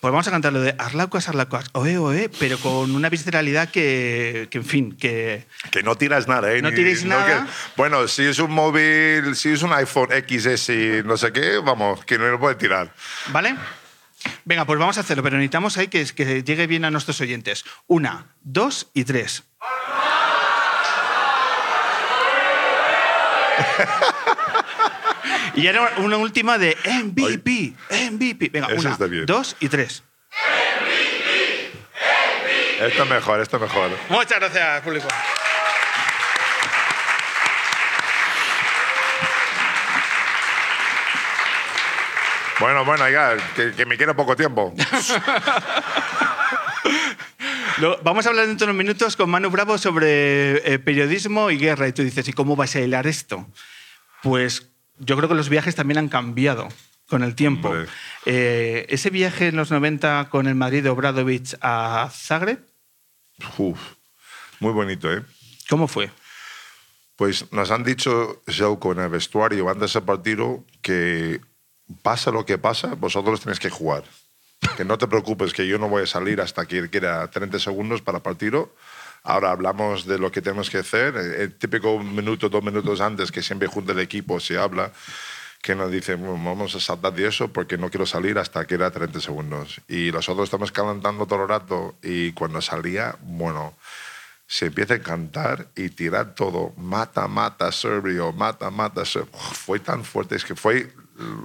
Pues 0.01 0.11
vamos 0.11 0.27
a 0.27 0.31
cantar 0.31 0.51
lo 0.51 0.59
de 0.59 0.75
Arlaucas, 0.79 1.29
Arlaucas, 1.29 1.69
oe, 1.73 1.97
oe, 1.97 2.29
pero 2.39 2.57
con 2.57 2.93
una 2.95 3.09
visceralidad 3.09 3.69
que, 3.69 4.47
que 4.51 4.57
en 4.57 4.65
fin, 4.65 4.97
que... 4.97 5.45
Que 5.71 5.83
no 5.83 5.95
tiras 5.95 6.27
nada, 6.27 6.51
¿eh? 6.51 6.61
No 6.61 6.71
tiréis 6.73 7.05
nada. 7.05 7.45
que- 7.45 7.51
bueno, 7.77 8.07
si 8.07 8.23
es 8.23 8.39
un 8.39 8.51
móvil, 8.51 9.35
si 9.35 9.49
es 9.53 9.61
un 9.61 9.71
iPhone 9.71 10.09
XS 10.11 10.69
y 10.69 11.03
no 11.05 11.15
sé 11.15 11.31
qué, 11.31 11.57
vamos, 11.59 12.03
que 12.05 12.17
no 12.17 12.25
lo 12.27 12.39
puede 12.39 12.55
tirar. 12.55 12.93
¿Vale? 13.27 13.55
Venga, 14.45 14.65
pues 14.65 14.79
vamos 14.79 14.97
a 14.97 15.01
hacerlo, 15.01 15.21
pero 15.23 15.37
necesitamos 15.37 15.77
ahí 15.77 15.87
que, 15.89 16.03
que 16.05 16.43
llegue 16.43 16.65
bien 16.67 16.85
a 16.85 16.91
nuestros 16.91 17.21
oyentes. 17.21 17.63
Una, 17.87 18.33
dos 18.41 18.89
y 18.93 19.03
tres. 19.05 19.43
y 25.55 25.67
ahora 25.67 25.93
una 25.97 26.17
última 26.17 26.57
de 26.57 26.75
MVP, 27.03 27.73
MVP. 28.11 28.49
Venga, 28.49 28.67
Eso 28.67 28.81
una, 28.81 28.91
está 28.91 29.05
bien. 29.05 29.25
dos 29.25 29.55
y 29.59 29.69
tres. 29.69 30.03
Esto 32.79 33.05
mejor, 33.05 33.39
esto 33.39 33.59
mejor. 33.59 33.91
Muchas 34.09 34.39
gracias, 34.39 34.81
público. 34.81 35.07
Bueno, 42.59 42.85
bueno, 42.85 43.09
ya, 43.09 43.35
que, 43.55 43.71
que 43.73 43.85
me 43.85 43.97
queda 43.97 44.13
poco 44.13 44.35
tiempo. 44.35 44.73
Lo- 47.77 47.97
vamos 48.03 48.25
a 48.25 48.29
hablar 48.29 48.45
dentro 48.47 48.67
de 48.67 48.71
unos 48.71 48.77
minutos 48.83 49.15
con 49.17 49.29
Manu 49.29 49.49
Bravo 49.49 49.77
sobre 49.77 50.73
eh, 50.73 50.79
periodismo 50.79 51.49
y 51.51 51.57
guerra. 51.57 51.87
Y 51.87 51.93
tú 51.93 52.03
dices, 52.03 52.27
¿y 52.27 52.33
cómo 52.33 52.55
vais 52.55 52.75
a 52.75 52.79
hilar 52.81 53.07
esto? 53.07 53.47
Pues 54.21 54.69
yo 55.05 55.17
creo 55.17 55.29
que 55.29 55.35
los 55.35 55.49
viajes 55.49 55.75
también 55.75 55.97
han 55.97 56.09
cambiado 56.09 56.67
con 57.07 57.23
el 57.23 57.35
tiempo. 57.35 57.73
Eh, 58.25 58.85
ese 58.89 59.09
viaje 59.09 59.47
en 59.47 59.55
los 59.55 59.71
90 59.71 60.29
con 60.29 60.47
el 60.47 60.55
Madrid 60.55 60.83
de 60.83 60.89
Obradovic 60.89 61.55
a 61.61 62.09
Zagreb, 62.11 62.59
Uf, 63.57 63.79
muy 64.59 64.71
bonito, 64.71 65.11
¿eh? 65.11 65.23
¿cómo 65.69 65.87
fue? 65.87 66.11
Pues 67.15 67.51
nos 67.51 67.71
han 67.71 67.83
dicho, 67.83 68.41
Zelko, 68.49 68.91
en 68.93 68.99
el 68.99 69.09
vestuario 69.09 69.69
antes 69.69 69.93
del 69.93 70.03
partido 70.03 70.63
que 70.81 71.41
pasa 72.01 72.31
lo 72.31 72.45
que 72.45 72.57
pasa, 72.57 72.95
vosotros 72.95 73.41
tenéis 73.41 73.59
que 73.59 73.69
jugar. 73.69 74.03
Que 74.77 74.85
no 74.85 74.97
te 74.97 75.07
preocupes, 75.07 75.53
que 75.53 75.67
yo 75.67 75.77
no 75.77 75.89
voy 75.89 76.03
a 76.03 76.07
salir 76.07 76.39
hasta 76.41 76.65
que 76.65 76.89
queda 76.89 77.29
30 77.29 77.59
segundos 77.59 78.01
para 78.01 78.19
el 78.19 78.21
partido. 78.21 78.73
Ahora 79.23 79.51
hablamos 79.51 80.05
de 80.05 80.19
lo 80.19 80.31
que 80.31 80.41
tenemos 80.41 80.69
que 80.69 80.79
hacer. 80.79 81.15
El 81.15 81.55
típico 81.55 81.97
minuto, 81.99 82.49
dos 82.49 82.63
minutos 82.63 82.99
antes, 82.99 83.31
que 83.31 83.41
siempre 83.41 83.67
junto 83.67 83.93
el 83.93 83.99
equipo 83.99 84.39
se 84.39 84.57
habla, 84.57 84.91
que 85.61 85.75
nos 85.75 85.89
dice, 85.89 86.15
"Bueno, 86.15 86.33
vamos 86.43 86.75
a 86.75 86.79
saltar 86.81 87.13
de 87.13 87.27
eso 87.27 87.47
porque 87.47 87.77
no 87.77 87.89
quiero 87.89 88.05
salir 88.05 88.37
hasta 88.37 88.65
que 88.65 88.75
era 88.75 88.91
30 88.91 89.21
segundos. 89.21 89.79
Y 89.87 90.11
nosotros 90.11 90.45
estamos 90.45 90.71
calentando 90.73 91.25
todo 91.25 91.43
el 91.43 91.49
rato 91.49 91.95
y 92.03 92.33
cuando 92.33 92.61
salía, 92.61 93.15
bueno, 93.21 93.77
se 94.45 94.67
empieza 94.67 94.95
a 94.95 94.99
cantar 94.99 95.69
y 95.75 95.89
tirar 95.89 96.35
todo. 96.35 96.73
Mata, 96.77 97.27
mata, 97.27 97.71
Serbio, 97.71 98.33
mata, 98.33 98.69
mata, 98.71 99.05
Serbio. 99.05 99.31
Fue 99.33 99.79
tan 99.79 100.03
fuerte, 100.03 100.35
es 100.35 100.43
que 100.45 100.55
fue 100.55 100.93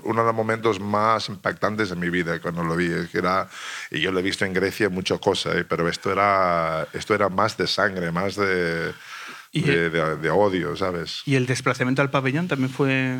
uno 0.05 0.21
de 0.23 0.27
los 0.27 0.35
momentos 0.35 0.81
más 0.81 1.29
impactantes 1.29 1.91
de 1.91 1.97
mi 1.97 2.11
vida 2.11 2.41
cuando 2.41 2.63
lo 2.65 2.77
vi. 2.77 2.87
Es 2.87 3.09
que 3.11 3.19
era, 3.19 3.49
y 3.91 4.01
yo 4.01 4.13
lo 4.13 4.21
he 4.21 4.23
visto 4.23 4.45
en 4.45 4.53
Grecia 4.53 4.89
muchas 4.89 5.19
cosas, 5.21 5.57
¿eh? 5.57 5.65
pero 5.65 5.89
esto 5.89 6.11
era, 6.13 6.87
esto 6.93 7.15
era 7.15 7.29
más 7.29 7.57
de 7.57 7.67
sangre, 7.67 8.11
más 8.13 8.37
de, 8.37 8.93
Y- 9.53 9.63
de, 9.63 9.91
de- 9.91 10.17
de 10.17 10.31
odio, 10.31 10.77
¿sabes? 10.77 11.23
¿Y 11.27 11.35
el 11.37 11.47
desplazamiento 11.47 12.03
al 12.03 12.11
pabellón 12.11 12.49
también 12.49 12.71
fue 12.71 13.17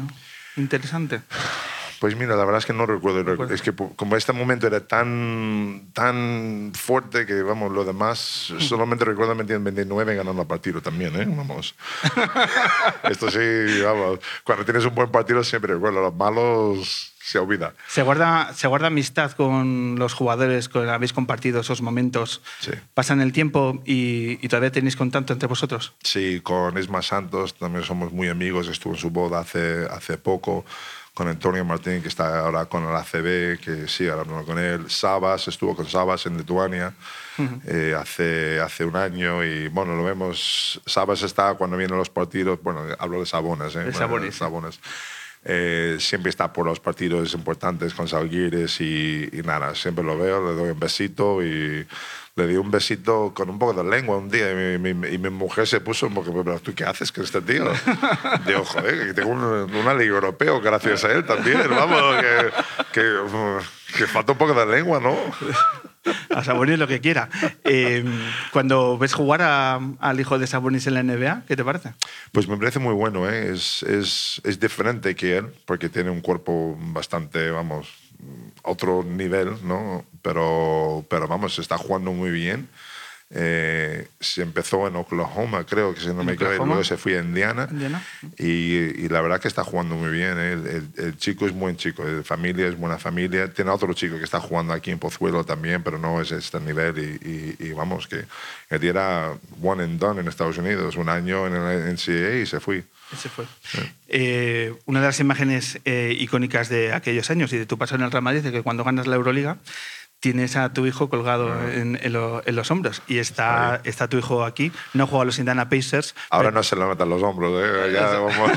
interesante? 0.57 1.23
Pues 2.01 2.17
mira, 2.17 2.37
la 2.37 2.45
verdad 2.45 2.59
es 2.59 2.67
que 2.67 2.73
no 2.73 2.87
recuerdo. 2.87 3.53
Es 3.53 3.63
que 3.63 3.73
como 3.73 4.17
este 4.17 4.33
momento 4.33 4.67
era 4.67 4.87
tan, 4.87 5.91
tan 5.93 6.73
fuerte 6.75 7.27
que, 7.27 7.43
vamos, 7.43 7.73
lo 7.73 7.85
demás, 7.85 8.53
solamente 8.59 9.05
recuerdo 9.05 9.33
en 9.33 9.65
29 9.65 10.15
ganando 10.15 10.43
el 10.43 10.49
partido 10.49 10.81
también, 10.81 11.15
¿eh? 11.21 11.27
Vamos. 11.29 11.75
Esto 13.05 13.31
sí, 13.31 13.83
vamos. 13.83 14.21
Cuando 14.45 14.65
tienes 14.65 14.85
un 14.85 14.95
buen 14.95 15.11
partido 15.11 15.43
siempre 15.43 15.75
recuerdo. 15.75 16.01
Los 16.01 16.15
malos 16.15 17.15
se 17.19 17.39
olvida. 17.39 17.75
¿Se 17.89 18.03
guarda, 18.03 18.55
¿Se 18.55 18.69
guarda 18.69 18.87
amistad 18.87 19.33
con 19.33 19.97
los 19.99 20.15
jugadores 20.15 20.69
con 20.69 20.89
habéis 20.89 21.13
compartido 21.13 21.61
esos 21.61 21.83
momentos? 21.83 22.41
Sí. 22.61 22.71
¿Pasan 22.95 23.21
el 23.21 23.33
tiempo 23.33 23.83
y, 23.85 24.45
y 24.45 24.49
todavía 24.49 24.73
tenéis 24.73 24.97
contacto 24.97 25.33
entre 25.33 25.49
vosotros? 25.49 25.93
Sí, 26.03 26.41
con 26.43 26.79
Isma 26.79 27.03
Santos 27.03 27.55
también 27.55 27.85
somos 27.85 28.13
muy 28.13 28.29
amigos. 28.29 28.69
Estuvo 28.69 28.95
en 28.95 28.99
su 28.99 29.11
boda 29.11 29.41
hace, 29.41 29.87
hace 29.91 30.17
poco. 30.17 30.65
Con 31.19 31.27
Antonio 31.27 31.65
Martín, 31.65 32.01
que 32.01 32.07
está 32.07 32.39
ahora 32.39 32.67
con 32.67 32.85
el 32.85 32.95
ACB, 32.95 33.59
que 33.59 33.89
sí, 33.89 34.07
ahora 34.07 34.21
hablando 34.21 34.47
con 34.47 34.57
él. 34.57 34.89
Sabas, 34.89 35.49
estuvo 35.49 35.75
con 35.75 35.89
Sabas 35.89 36.27
en 36.27 36.37
Lituania 36.37 36.95
eh, 37.67 37.93
hace, 37.99 38.61
hace 38.61 38.85
un 38.85 38.95
año. 38.95 39.43
Y 39.43 39.67
bueno, 39.67 39.97
lo 39.97 40.05
vemos. 40.05 40.81
Sabas 40.87 41.25
está 41.25 41.55
cuando 41.55 41.77
vienen 41.77 41.99
los 41.99 42.09
partidos. 42.09 42.63
Bueno, 42.63 42.83
hablo 43.01 43.19
de 43.19 43.27
Sabonas. 43.27 43.75
¿eh? 43.75 43.81
De 43.81 44.07
Bueno, 44.07 44.27
sí. 44.27 44.39
Sabonas. 44.39 44.79
Eh, 45.45 45.97
siempre 45.99 46.31
está 46.31 46.53
por 46.53 46.67
los 46.67 46.79
partidos 46.79 47.35
importantes 47.35 47.95
con 47.95 48.07
Salguires 48.07 48.81
y, 48.81 49.29
y 49.33 49.43
nada, 49.43 49.75
siempre 49.75 50.05
lo 50.05 50.17
veo, 50.17 50.47
le 50.49 50.55
doy 50.55 50.71
un 50.71 50.79
besito 50.79 51.43
y 51.43 51.85
le 52.39 52.47
di 52.47 52.57
un 52.57 52.71
besito 52.71 53.33
con 53.35 53.51
un 53.51 53.59
poco 53.59 53.83
de 53.83 53.91
lengua 53.91 54.17
un 54.17 54.31
día 54.31 54.51
y 54.53 54.79
mi, 54.79 54.95
mi- 54.95 55.09
y 55.09 55.19
mi 55.19 55.29
mujer 55.29 55.67
se 55.67 55.81
puso 55.81 56.07
un 56.07 56.15
poco, 56.15 56.33
pero 56.45 56.59
tú 56.61 56.73
qué 56.75 56.85
haces 56.85 57.11
con 57.13 57.25
este 57.25 57.41
tío? 57.43 57.65
Digo, 58.47 58.65
joder, 58.65 59.09
que 59.09 59.15
tengo 59.15 59.31
un, 59.31 59.43
una 59.75 59.93
liga 59.95 60.15
europeo 60.15 60.61
gracias 60.61 61.05
a 61.05 61.13
él 61.13 61.25
también, 61.27 61.61
vamos, 61.69 62.01
que, 62.23 62.51
que, 63.01 63.17
que 63.99 64.07
falta 64.07 64.33
un 64.33 64.39
poco 64.39 64.55
de 64.55 64.65
lengua, 64.67 65.01
¿no? 65.01 65.17
A 66.35 66.43
Sabonis 66.45 66.79
lo 66.79 66.87
que 66.87 67.01
quiera. 67.01 67.29
Eh, 67.65 68.05
cuando 68.53 68.97
ves 68.97 69.13
jugar 69.13 69.43
a- 69.43 69.81
al 69.99 70.21
hijo 70.21 70.39
de 70.39 70.47
Sabonis 70.47 70.87
en 70.87 70.95
la 70.95 71.03
NBA, 71.03 71.43
¿qué 71.49 71.57
te 71.57 71.65
parece? 71.65 71.93
Pues 72.33 72.47
me 72.49 72.57
parece 72.57 72.79
muy 72.79 72.95
bueno, 72.95 73.29
¿eh? 73.29 73.51
es, 73.53 73.83
es, 73.83 74.41
es 74.45 74.61
diferente 74.61 75.15
que 75.17 75.39
él, 75.39 75.47
porque 75.67 75.89
tiene 75.89 76.11
un 76.11 76.21
cuerpo 76.21 76.77
bastante, 76.79 77.51
vamos, 77.51 77.89
otro 78.63 79.05
nivel, 79.05 79.51
¿no? 79.65 80.05
Pero, 80.23 81.05
pero 81.09 81.27
vamos, 81.29 81.59
está 81.59 81.79
jugando 81.79 82.13
muy 82.13 82.31
bien. 82.31 82.69
Eh, 83.31 84.09
se 84.21 84.41
empezó 84.41 84.89
en 84.89 84.97
Oklahoma, 84.97 85.65
creo 85.67 85.93
que 85.95 86.01
si 86.01 86.07
no 86.07 86.21
¿En 86.21 86.27
me 86.27 86.33
equivoco, 86.33 86.65
luego 86.65 86.83
se 86.85 86.97
fue 86.97 87.19
a 87.19 87.21
Indiana. 87.21 87.69
Indiana. 87.71 88.03
Y, 88.39 89.05
y 89.05 89.09
la 89.11 89.21
verdad 89.21 89.39
que 89.39 89.49
está 89.49 89.65
jugando 89.65 89.97
muy 89.97 90.11
bien. 90.11 90.39
¿eh? 90.39 90.53
El, 90.55 90.67
el- 90.67 90.89
el 90.97 91.19
chico 91.19 91.45
es 91.45 91.53
buen 91.53 91.77
chico, 91.77 92.05
de 92.07 92.23
familia 92.25 92.67
es 92.69 92.79
buena 92.79 92.97
familia. 92.99 93.53
Tiene 93.53 93.71
otro 93.71 93.93
chico 93.93 94.17
que 94.17 94.25
está 94.25 94.41
jugando 94.41 94.73
aquí 94.73 94.91
en 94.91 94.99
Pozuelo 94.99 95.45
también, 95.45 95.83
pero 95.83 95.99
no 95.99 96.23
es 96.23 96.33
este 96.33 96.59
nivel. 96.59 96.99
Y, 96.99 97.29
y- 97.29 97.69
y 97.69 97.73
vamos, 97.73 98.07
que 98.09 98.25
día 98.79 98.91
era 98.91 99.35
one 99.63 99.85
and 99.85 99.99
done 100.01 100.21
en 100.23 100.29
Estados 100.29 100.57
Unidos, 100.57 100.97
un 100.97 101.11
año 101.11 101.47
en 101.47 101.55
el 101.55 101.93
NCAA 101.97 102.37
y 102.43 102.47
se 102.47 102.61
fue. 102.61 102.85
Ese 103.13 103.29
fue. 103.29 103.45
Eh, 104.09 104.75
una 104.85 105.01
de 105.01 105.07
las 105.07 105.19
imágenes 105.21 105.79
eh, 105.85 106.15
icónicas 106.19 106.69
de 106.69 106.93
aquellos 106.93 107.31
años 107.31 107.53
y 107.53 107.59
de 107.59 107.67
tu 107.67 107.79
paso 107.79 107.95
en 107.95 108.03
el 108.03 108.11
Real 108.11 108.23
Madrid 108.23 108.45
es 108.45 108.53
que 108.53 108.63
cuando 108.63 108.85
ganas 108.85 109.07
la 109.07 109.17
Euroliga 109.17 109.57
tienes 110.21 110.57
a 110.57 110.73
tu 110.75 110.85
hijo 110.85 111.09
colgado 111.09 111.53
Ah. 111.53 111.73
en, 111.73 111.99
en 112.03 112.13
lo- 112.13 112.43
en 112.45 112.57
los 112.57 112.71
hombros 112.71 113.03
y 113.07 113.19
está, 113.19 113.81
está 113.85 114.09
tu 114.09 114.19
hijo 114.19 114.45
aquí. 114.45 114.73
No 114.93 115.07
juega 115.07 115.23
a 115.23 115.27
los 115.27 115.39
Indiana 115.39 115.69
Pacers. 115.71 116.15
Ahora 116.31 116.49
pero- 116.49 116.59
no 116.59 116.63
se 116.65 116.77
le 116.77 116.83
notan 116.85 117.09
los 117.09 117.23
hombros. 117.23 117.53
¿eh? 117.65 117.93
Ya, 117.93 118.07
vamos. 118.19 118.51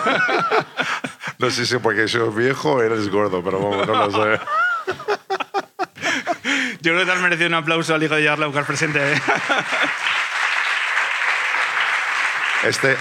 no 1.38 1.50
sé 1.52 1.66
si 1.66 1.78
porque 1.78 2.08
soy 2.08 2.30
viejo 2.36 2.74
o 2.74 2.82
eres 2.82 3.08
gordo, 3.10 3.42
pero 3.44 3.60
vamos, 3.60 3.88
no 3.88 3.94
lo 4.08 4.12
sé. 4.12 4.42
Yo 6.82 6.92
creo 6.94 7.00
que 7.00 7.06
te 7.06 7.12
has 7.12 7.22
merecido 7.22 7.48
un 7.48 7.54
aplauso 7.54 7.94
al 7.96 8.02
hijo 8.04 8.16
de 8.16 8.26
Jarla 8.26 8.48
Lucas 8.48 8.66
presente. 8.66 9.14
¿eh? 9.14 9.22
Este, 12.64 12.96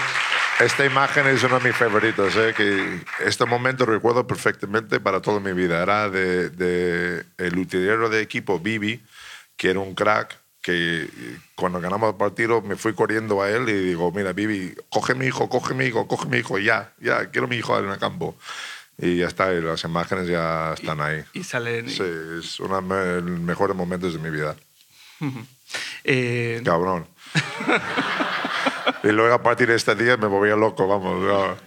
esta 0.63 0.85
imagen 0.85 1.27
es 1.27 1.43
uno 1.43 1.59
de 1.59 1.69
mis 1.69 1.75
favoritos. 1.75 2.35
¿eh? 2.35 2.53
Que 2.55 3.01
este 3.25 3.45
momento 3.45 3.85
recuerdo 3.85 4.25
perfectamente 4.27 4.99
para 4.99 5.21
toda 5.21 5.39
mi 5.39 5.53
vida. 5.53 5.81
Era 5.81 6.09
de, 6.09 6.49
de 6.49 7.25
el 7.37 7.57
utilero 7.57 8.09
de 8.09 8.21
equipo 8.21 8.59
Bibi, 8.59 9.01
que 9.55 9.69
era 9.69 9.79
un 9.79 9.95
crack. 9.95 10.39
Que 10.61 11.09
cuando 11.55 11.81
ganamos 11.81 12.11
el 12.11 12.17
partido 12.17 12.61
me 12.61 12.75
fui 12.75 12.93
corriendo 12.93 13.41
a 13.41 13.49
él 13.49 13.67
y 13.67 13.73
digo: 13.73 14.11
Mira, 14.11 14.31
Bibi, 14.31 14.75
coge 14.89 15.15
mi 15.15 15.25
hijo, 15.25 15.49
coge 15.49 15.73
mi 15.73 15.85
hijo, 15.85 16.07
coge 16.07 16.27
mi 16.27 16.37
hijo, 16.37 16.59
ya, 16.59 16.93
ya, 16.99 17.31
quiero 17.31 17.47
mi 17.47 17.55
hijo 17.55 17.79
en 17.79 17.89
el 17.89 17.97
campo. 17.97 18.37
Y 18.99 19.17
ya 19.17 19.27
está, 19.27 19.51
y 19.53 19.61
las 19.61 19.83
imágenes 19.83 20.27
ya 20.27 20.73
están 20.73 21.01
ahí. 21.01 21.23
Y 21.33 21.43
salen. 21.43 21.89
Sí, 21.89 22.03
es 22.37 22.59
uno 22.59 22.79
de 22.79 23.21
los 23.21 23.39
mejores 23.39 23.75
momentos 23.75 24.13
de 24.13 24.19
mi 24.19 24.29
vida. 24.29 24.55
Eh, 26.03 26.61
Cabrón. 26.65 27.07
y 29.03 29.07
luego 29.09 29.33
a 29.33 29.43
partir 29.43 29.67
de 29.67 29.75
este 29.75 29.95
día 29.95 30.17
me 30.17 30.27
volvía 30.27 30.55
loco, 30.55 30.87
vamos. 30.87 31.57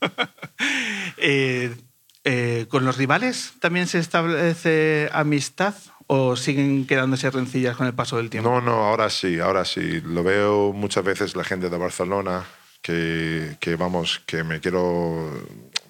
eh, 1.16 1.74
eh, 2.24 2.66
¿Con 2.68 2.84
los 2.84 2.96
rivales 2.96 3.54
también 3.60 3.86
se 3.86 3.98
establece 3.98 5.08
amistad 5.12 5.74
o 6.06 6.36
siguen 6.36 6.86
quedándose 6.86 7.30
rencillas 7.30 7.76
con 7.76 7.86
el 7.86 7.94
paso 7.94 8.16
del 8.16 8.30
tiempo? 8.30 8.50
No, 8.50 8.60
no, 8.60 8.84
ahora 8.84 9.10
sí, 9.10 9.40
ahora 9.40 9.64
sí. 9.64 10.00
Lo 10.02 10.22
veo 10.22 10.72
muchas 10.72 11.04
veces 11.04 11.36
la 11.36 11.44
gente 11.44 11.70
de 11.70 11.78
Barcelona 11.78 12.44
que, 12.82 13.56
que 13.60 13.76
vamos, 13.76 14.22
que 14.26 14.44
me 14.44 14.60
quiero, 14.60 15.30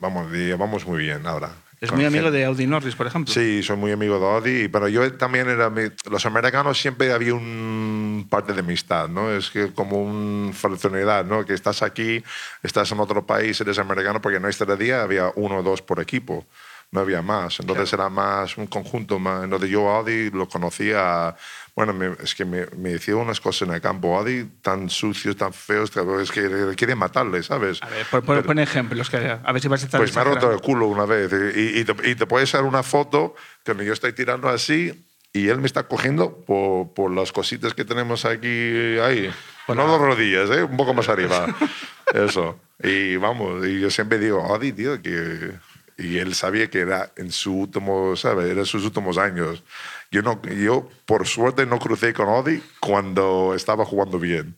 vamos, 0.01 0.29
vamos 0.59 0.87
muy 0.87 0.99
bien 0.99 1.27
ahora. 1.27 1.53
Es 1.81 1.93
muy 1.93 2.05
amigo 2.05 2.25
gente- 2.25 2.39
de 2.39 2.45
Audi 2.45 2.67
Norris, 2.67 2.97
por 2.97 3.07
ejemplo. 3.07 3.33
Sí, 3.33 3.63
soy 3.63 3.77
muy 3.77 3.93
amigo 3.93 4.19
de 4.19 4.27
Audi, 4.27 4.69
pero 4.69 4.89
yo 4.89 5.13
también 5.15 5.49
era... 5.49 5.73
Los 6.11 6.27
americanos 6.27 6.81
siempre 6.81 7.13
había 7.13 7.35
un 7.35 8.27
parte 8.29 8.53
de 8.53 8.61
amistad, 8.61 9.09
¿no? 9.09 9.31
Es 9.31 9.51
que 9.51 9.73
como 9.73 10.03
una 10.03 10.53
fraternidad, 10.53 11.25
¿no? 11.25 11.45
Que 11.45 11.55
estás 11.55 11.83
aquí, 11.83 12.23
estás 12.63 12.91
en 12.91 13.01
otro 13.01 13.25
país, 13.25 13.61
eres 13.61 13.79
americano, 13.79 14.21
porque 14.21 14.39
en 14.39 14.47
este 14.47 14.65
día 14.77 15.03
había 15.03 15.31
uno 15.37 15.59
o 15.59 15.63
dos 15.63 15.81
por 15.83 16.01
equipo, 16.01 16.47
no 16.91 17.01
había 17.01 17.23
más. 17.23 17.61
Entonces 17.61 17.93
era 17.93 18.09
más 18.09 18.57
un 18.57 18.67
conjunto 18.67 19.19
más. 19.19 19.45
Entonces 19.45 19.71
yo 19.71 19.89
Audi 19.89 20.31
lo 20.31 20.49
conocía... 20.49 21.37
Bueno, 21.79 21.93
me- 21.93 22.17
es 22.25 22.35
que 22.35 22.45
me, 22.45 22.67
me 22.77 22.91
decía 22.95 23.15
unas 23.15 23.41
cosas 23.41 23.69
en 23.69 23.75
el 23.75 23.81
campo, 23.81 24.19
Audi, 24.19 24.45
tan 24.63 24.91
sucios, 24.91 25.37
tan 25.37 25.53
feos, 25.53 25.93
es 26.21 26.33
que 26.33 26.75
quiere 26.77 26.97
matarle, 26.97 27.41
¿sabes? 27.45 27.81
A 27.85 27.89
ver, 27.89 28.05
pon- 28.11 28.23
Pero- 28.27 28.43
pon 28.43 28.59
ejemplos, 28.59 29.09
que, 29.09 29.17
a 29.17 29.53
ver 29.53 29.63
si 29.63 29.69
vas 29.69 29.83
a 29.83 29.85
estar 29.87 30.01
pues 30.01 30.13
me 30.13 30.21
ha 30.21 30.25
roto 30.25 30.51
el 30.51 30.61
culo 30.61 30.89
una 30.89 31.05
vez. 31.07 31.31
Y, 31.55 31.79
y 31.79 31.85
te, 31.85 32.11
y 32.11 32.17
te 32.17 32.27
puedes 32.27 32.53
hacer 32.53 32.65
una 32.67 32.83
foto 32.83 33.37
que 33.63 33.77
yo 33.85 33.93
estoy 33.93 34.13
tirando 34.13 34.49
así 34.49 35.07
y 35.33 35.47
él 35.51 35.59
me 35.61 35.67
está 35.67 35.85
cogiendo 35.85 36.45
por, 36.45 36.93
por 36.95 37.13
las 37.13 37.31
cositas 37.31 37.75
que 37.75 37.85
tenemos 37.85 38.25
aquí, 38.25 38.99
ahí. 38.99 39.31
Por 39.65 39.77
no 39.77 39.87
las 39.87 40.01
rodillas, 40.01 40.51
¿eh? 40.51 40.65
un 40.65 40.77
poco 40.77 40.95
más 40.95 41.09
arriba. 41.09 41.47
Eso. 42.13 42.59
Y 42.83 43.15
vamos, 43.19 43.65
y 43.65 43.79
yo 43.79 43.89
siempre 43.91 44.19
digo, 44.19 44.53
Adi, 44.53 44.73
tío, 44.73 45.01
que... 45.01 45.53
Y 46.01 46.19
él 46.19 46.33
sabía 46.37 46.71
que 46.71 46.79
era 46.79 47.11
en 47.17 47.33
su 47.33 47.53
último, 47.53 48.15
¿sabes? 48.15 48.47
Era 48.49 48.65
sus 48.65 48.85
últimos 48.85 49.19
años. 49.19 49.65
Yo, 50.11 50.23
no, 50.23 50.41
yo, 50.43 50.89
por 51.05 51.27
suerte, 51.27 51.67
no 51.67 51.79
crucé 51.79 52.13
con 52.15 52.29
Odi 52.29 52.63
cuando 52.81 53.53
estaba 53.55 53.85
jugando 53.85 54.19
bien. 54.19 54.57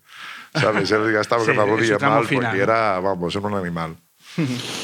¿Sabes? 0.54 0.90
Él 0.90 1.12
ya 1.12 1.20
estaba 1.20 1.42
Sí, 1.42 1.48
con 1.48 1.56
la 1.58 1.64
rodilla 1.64 1.98
mal 1.98 2.24
final, 2.26 2.44
porque 2.50 2.56
¿no? 2.58 2.62
era, 2.62 3.00
vamos, 3.00 3.34
era 3.34 3.46
un 3.46 3.54
animal. 3.54 3.96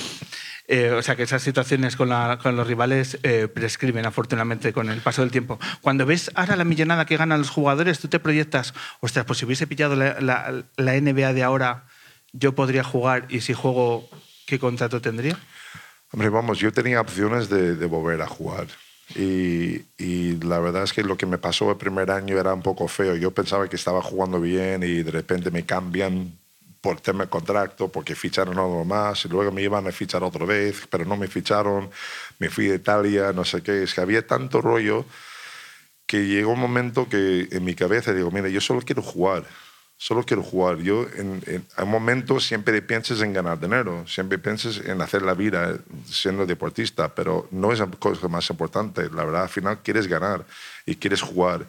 Eh, 0.68 0.90
o 0.90 1.00
sea 1.00 1.14
que 1.14 1.22
esas 1.22 1.42
situaciones 1.42 1.94
con, 1.94 2.09
la- 2.09 2.40
con 2.42 2.57
los 2.57 2.66
rivales 2.66 3.20
eh, 3.22 3.46
prescriben 3.46 4.05
afortunadamente 4.05 4.72
con 4.72 4.90
el 4.90 5.00
paso 5.00 5.22
del 5.22 5.31
tiempo. 5.31 5.61
Cuando 5.81 6.07
ves 6.07 6.33
ahora 6.35 6.57
la 6.57 6.64
millonada 6.64 7.07
que 7.07 7.16
ganan 7.16 7.38
los 7.38 7.50
jugadores, 7.50 8.00
tú 8.00 8.09
te 8.09 8.18
proyectas, 8.18 8.74
ostras, 8.98 9.24
pues 9.26 9.38
si 9.38 9.44
hubiese 9.44 9.68
pillado 9.68 9.94
la, 9.94 10.20
la- 10.20 10.64
la 10.76 10.94
NBA 11.00 11.35
de 11.35 11.44
ahora, 11.44 11.85
yo 12.33 12.57
podría 12.57 12.83
jugar 12.83 13.26
y 13.29 13.42
si 13.42 13.52
juego, 13.55 14.09
¿qué 14.44 14.59
contrato 14.59 15.00
tendría? 15.00 15.38
Hombre, 16.11 16.31
vamos, 16.31 16.59
yo 16.59 16.72
tenía 16.72 17.00
opciones 17.00 17.48
de, 17.48 17.76
de 17.76 17.87
volver 17.87 18.20
a 18.22 18.26
jugar. 18.26 18.66
Y, 19.14 19.83
y 19.99 20.37
la 20.42 20.59
verdad 20.59 20.83
es 20.83 20.92
que 20.92 21.03
lo 21.03 21.16
que 21.16 21.27
me 21.27 21.38
pasó 21.38 21.71
el 21.71 21.77
primer 21.77 22.11
año 22.11 22.38
era 22.38 22.53
un 22.53 22.62
poco 22.62 22.88
feo. 22.88 23.16
Yo 23.16 23.31
pensaba 23.31 23.69
que 23.69 23.77
estaba 23.77 24.03
jugando 24.03 24.40
bien 24.40 24.83
y 24.83 25.03
de 25.03 25.11
repente 25.11 25.51
me 25.51 25.64
cambian 25.64 26.33
por 26.81 27.01
tema 27.01 27.25
de 27.25 27.31
contrato 27.31 27.88
porque 27.88 28.14
ficharon 28.14 28.59
algo 28.59 28.85
más 28.85 29.25
y 29.25 29.29
luego 29.29 29.51
me 29.53 29.62
iban 29.62 29.87
a 29.87 29.92
fichar 29.92 30.23
otra 30.23 30.45
vez, 30.45 30.87
pero 30.90 31.05
no 31.05 31.16
me 31.16 31.29
ficharon. 31.29 31.90
Me 32.38 32.51
fui 32.51 32.66
de 32.66 32.77
Italia, 32.77 33.33
no 33.33 33.45
sé 33.45 33.62
qué. 33.62 33.83
Es 33.83 33.95
que 33.95 34.01
había 34.01 34.27
tanto 34.27 34.61
rollo 34.61 35.05
que 36.07 36.27
llegó 36.27 36.53
un 36.53 36.61
momento 36.61 37.09
que 37.09 37.49
en 37.51 37.64
mi 37.64 37.75
cabeza 37.75 38.12
digo, 38.12 38.31
mira, 38.31 38.49
yo 38.49 38.61
solo 38.61 38.81
quiero 38.83 39.03
jugar, 39.03 39.45
solo 39.96 40.22
quiero 40.22 40.42
jugar. 40.42 40.78
Yo 40.78 41.06
en, 41.16 41.42
en, 41.46 41.66
a 41.76 41.85
un 41.85 41.90
momento 41.90 42.40
siempre 42.40 42.82
piensas 42.82 43.20
en 43.22 43.32
ganar 43.32 43.59
dinero, 43.59 44.04
siempre 44.06 44.38
piensas 44.38 44.78
en 44.85 45.00
hacer 45.00 45.22
la 45.22 45.35
vida 45.35 45.78
siendo 46.04 46.46
deportista, 46.46 47.14
pero 47.14 47.48
no 47.50 47.72
es 47.72 47.78
la 47.78 47.87
cosa 47.87 48.28
más 48.28 48.48
importante. 48.50 49.09
La 49.11 49.24
verdad, 49.24 49.42
al 49.42 49.48
final 49.48 49.78
quieres 49.82 50.06
ganar 50.06 50.44
y 50.85 50.96
quieres 50.96 51.22
jugar. 51.22 51.66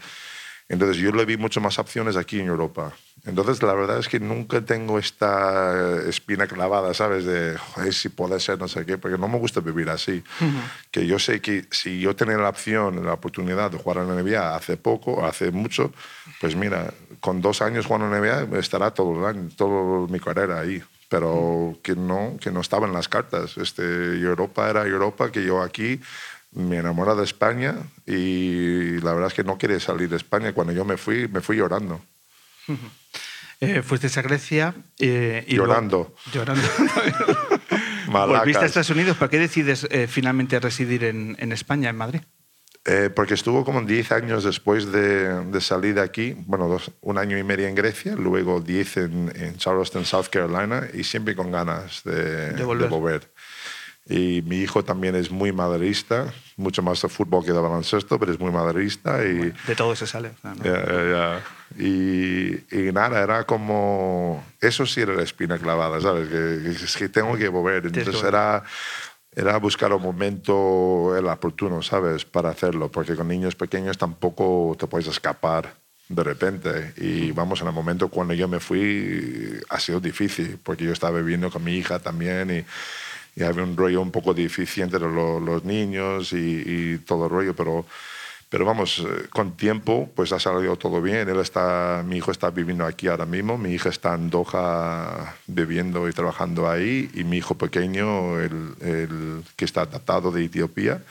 Entonces 0.70 0.98
yo 0.98 1.12
le 1.12 1.26
vi 1.26 1.38
muchas 1.38 1.64
más 1.64 1.80
opciones 1.80 2.18
aquí 2.18 2.40
en 2.40 2.48
Europa. 2.48 2.94
Entonces 3.26 3.62
la 3.64 3.74
verdad 3.74 4.00
es 4.00 4.10
que 4.10 4.20
nunca 4.20 4.62
tengo 4.62 5.00
esta 5.00 6.02
espina 6.08 6.46
clavada, 6.46 6.94
¿sabes? 6.94 7.26
De, 7.26 7.58
joder, 7.58 7.94
si 7.94 8.10
puede 8.10 8.40
ser, 8.40 8.60
no 8.60 8.68
sé 8.68 8.86
qué, 8.86 8.98
porque 8.98 9.18
no 9.18 9.28
me 9.30 9.38
gusta 9.38 9.62
vivir 9.62 9.90
así. 9.90 10.24
Que 10.92 11.08
yo 11.08 11.20
sé 11.20 11.42
que 11.42 11.66
si 11.72 12.00
yo 12.00 12.16
tenía 12.16 12.38
la 12.38 12.50
opción, 12.50 13.06
la 13.06 13.14
oportunidad 13.14 13.72
de 13.72 13.78
jugar 13.78 14.00
en 14.00 14.16
la 14.16 14.22
NBA 14.22 14.56
hace 14.56 14.76
poco, 14.76 15.26
hace 15.26 15.52
mucho, 15.52 15.94
pues 16.42 16.56
mira, 16.56 16.94
con 17.22 17.42
dos 17.42 17.62
años 17.62 17.86
jugando 17.86 18.14
en 18.14 18.22
la 18.22 18.44
NBA 18.44 18.60
estará 18.60 18.92
todo 18.92 19.20
el 19.20 19.26
año, 19.26 19.50
toda 19.56 20.08
mi 20.08 20.20
carrera 20.20 20.60
ahí. 20.60 20.84
Pero 21.10 21.80
que 21.84 21.96
no, 21.96 22.36
que 22.42 22.52
no 22.52 22.60
estaba 22.60 22.86
en 22.86 22.92
las 22.92 23.08
cartas. 23.08 23.58
Este, 23.58 23.82
Europa 23.82 24.70
era 24.70 24.86
Europa, 24.86 25.32
que 25.32 25.42
yo 25.42 25.62
aquí 25.62 26.02
me 26.52 26.78
enamoré 26.78 27.16
de 27.16 27.24
España 27.24 27.76
y 28.06 29.00
la 29.02 29.14
verdad 29.14 29.28
es 29.28 29.34
que 29.34 29.44
no 29.44 29.58
quería 29.58 29.80
salir 29.80 30.10
de 30.10 30.18
España. 30.18 30.54
Cuando 30.54 30.74
yo 30.74 30.86
me 30.86 30.98
fui, 30.98 31.28
me 31.28 31.42
fui 31.42 31.58
llorando. 31.58 32.02
Eh, 33.60 33.82
fuiste 33.82 34.08
a 34.20 34.22
Grecia 34.22 34.76
eh, 35.00 35.44
y 35.48 35.56
Llorando. 35.56 36.14
luego- 36.16 36.16
llorando. 36.32 36.62
Volviste 38.12 38.64
a 38.64 38.68
Estados 38.68 38.92
Unidos. 38.92 39.18
¿Por 39.18 39.32
qué 39.32 39.40
decides 39.40 39.88
eh, 39.90 40.06
finalmente 40.08 40.60
residir 40.60 41.04
en, 41.04 41.36
en 41.40 41.52
España, 41.52 41.90
en 41.90 41.96
Madrid? 41.98 42.22
Porque 43.16 43.34
estuvo 43.34 43.66
como 43.66 43.82
10 43.82 44.12
años 44.14 44.44
después 44.46 44.92
de, 44.94 45.44
de 45.44 45.60
salir 45.60 45.96
de 45.96 46.02
aquí, 46.02 46.36
bueno, 46.46 46.68
dos- 46.70 46.92
un 47.02 47.18
año 47.18 47.38
y 47.38 47.44
medio 47.44 47.68
en 47.68 47.74
Grecia, 47.76 48.16
luego 48.16 48.62
10 48.62 48.98
en, 48.98 49.32
en 49.36 49.58
Charleston, 49.58 50.06
South 50.06 50.28
Carolina, 50.32 50.88
y 50.94 51.04
siempre 51.04 51.36
con 51.36 51.52
ganas 51.52 52.04
de, 52.06 52.52
De 52.52 52.64
volver. 52.64 52.88
de 52.90 52.96
volver. 52.96 53.32
Y 54.10 54.42
mi 54.44 54.58
hijo 54.58 54.84
también 54.86 55.16
es 55.16 55.32
muy 55.32 55.52
madridista, 55.52 56.34
mucho 56.56 56.82
más 56.82 57.02
de 57.02 57.10
fútbol 57.10 57.44
que 57.44 57.52
de 57.52 57.60
baloncesto, 57.60 58.18
pero 58.18 58.32
es 58.32 58.40
muy 58.40 58.52
madridista. 58.52 59.22
Y, 59.24 59.54
De 59.68 59.76
todo 59.76 59.96
se 59.96 60.08
sale. 60.08 60.32
Ya, 60.64 60.86
ya, 60.86 61.10
ya. 61.10 61.44
Y, 61.78 62.54
y 62.72 62.92
nada, 62.94 63.22
era 63.22 63.44
como... 63.44 64.46
Eso 64.62 64.86
sí 64.86 65.02
era 65.02 65.14
la 65.14 65.24
espina 65.24 65.58
clavada, 65.58 66.00
¿sabes? 66.00 66.30
Que, 66.30 66.70
es 66.72 66.96
que 66.96 67.10
tengo 67.10 67.36
que 67.36 67.50
volver. 67.50 67.88
Entonces 67.88 68.24
era, 68.24 68.64
era 69.36 69.58
buscar 69.58 69.92
un 69.92 70.02
momento 70.02 71.14
el 71.18 71.28
oportuno, 71.28 71.82
¿sabes? 71.82 72.24
Para 72.24 72.50
hacerlo, 72.50 72.90
porque 72.90 73.16
con 73.16 73.28
niños 73.28 73.56
pequeños 73.56 73.98
tampoco 73.98 74.76
te 74.80 74.88
puedes 74.88 75.08
escapar 75.08 75.76
de 76.08 76.24
repente. 76.24 76.94
Y 76.98 77.32
vamos, 77.32 77.62
en 77.62 77.68
el 77.68 77.74
momento 77.74 78.08
cuando 78.08 78.34
yo 78.34 78.48
me 78.48 78.62
fui 78.62 79.60
ha 79.70 79.80
sido 79.80 80.00
difícil, 80.00 80.58
porque 80.64 80.86
yo 80.86 80.94
estaba 80.94 81.20
viviendo 81.20 81.52
con 81.52 81.64
mi 81.64 81.74
hija 81.74 82.00
también 82.00 82.50
y, 82.52 82.66
y 83.38 83.44
había 83.44 83.64
un 83.64 83.78
rollo 83.78 84.02
un 84.02 84.12
poco 84.12 84.34
difícil 84.34 84.84
entre 84.84 85.00
lo- 85.00 85.40
los 85.40 85.64
niños 85.64 86.34
y, 86.34 86.64
y 86.66 86.98
todo 86.98 87.26
el 87.26 87.32
rollo, 87.32 87.56
pero... 87.56 87.86
Pero 88.50 88.64
vamos, 88.64 89.00
eh, 89.00 89.28
con 89.30 89.58
tiempo, 89.58 90.10
pues 90.16 90.32
ha 90.32 90.40
salido 90.40 90.78
todo 90.78 91.02
bien. 91.02 91.28
Él 91.28 91.42
está, 91.42 92.02
mi 92.08 92.16
hijo 92.16 92.32
está 92.32 92.50
viviendo 92.50 92.86
aquí 92.86 93.10
ahora 93.10 93.26
mismo, 93.26 93.58
mi 93.58 93.74
hija 93.74 93.90
está 93.90 94.16
en 94.16 94.30
Doha 94.30 95.36
viviendo 95.48 96.08
y 96.08 96.14
trabajando 96.14 96.70
ahí, 96.70 97.12
y 97.14 97.26
mi 97.26 97.40
hijo 97.40 97.56
pequeño, 97.56 98.40
el, 98.40 98.74
el 98.80 99.44
que 99.58 99.66
está 99.66 99.82
adaptado 99.82 100.32
de 100.32 100.46
Etiopía, 100.46 101.04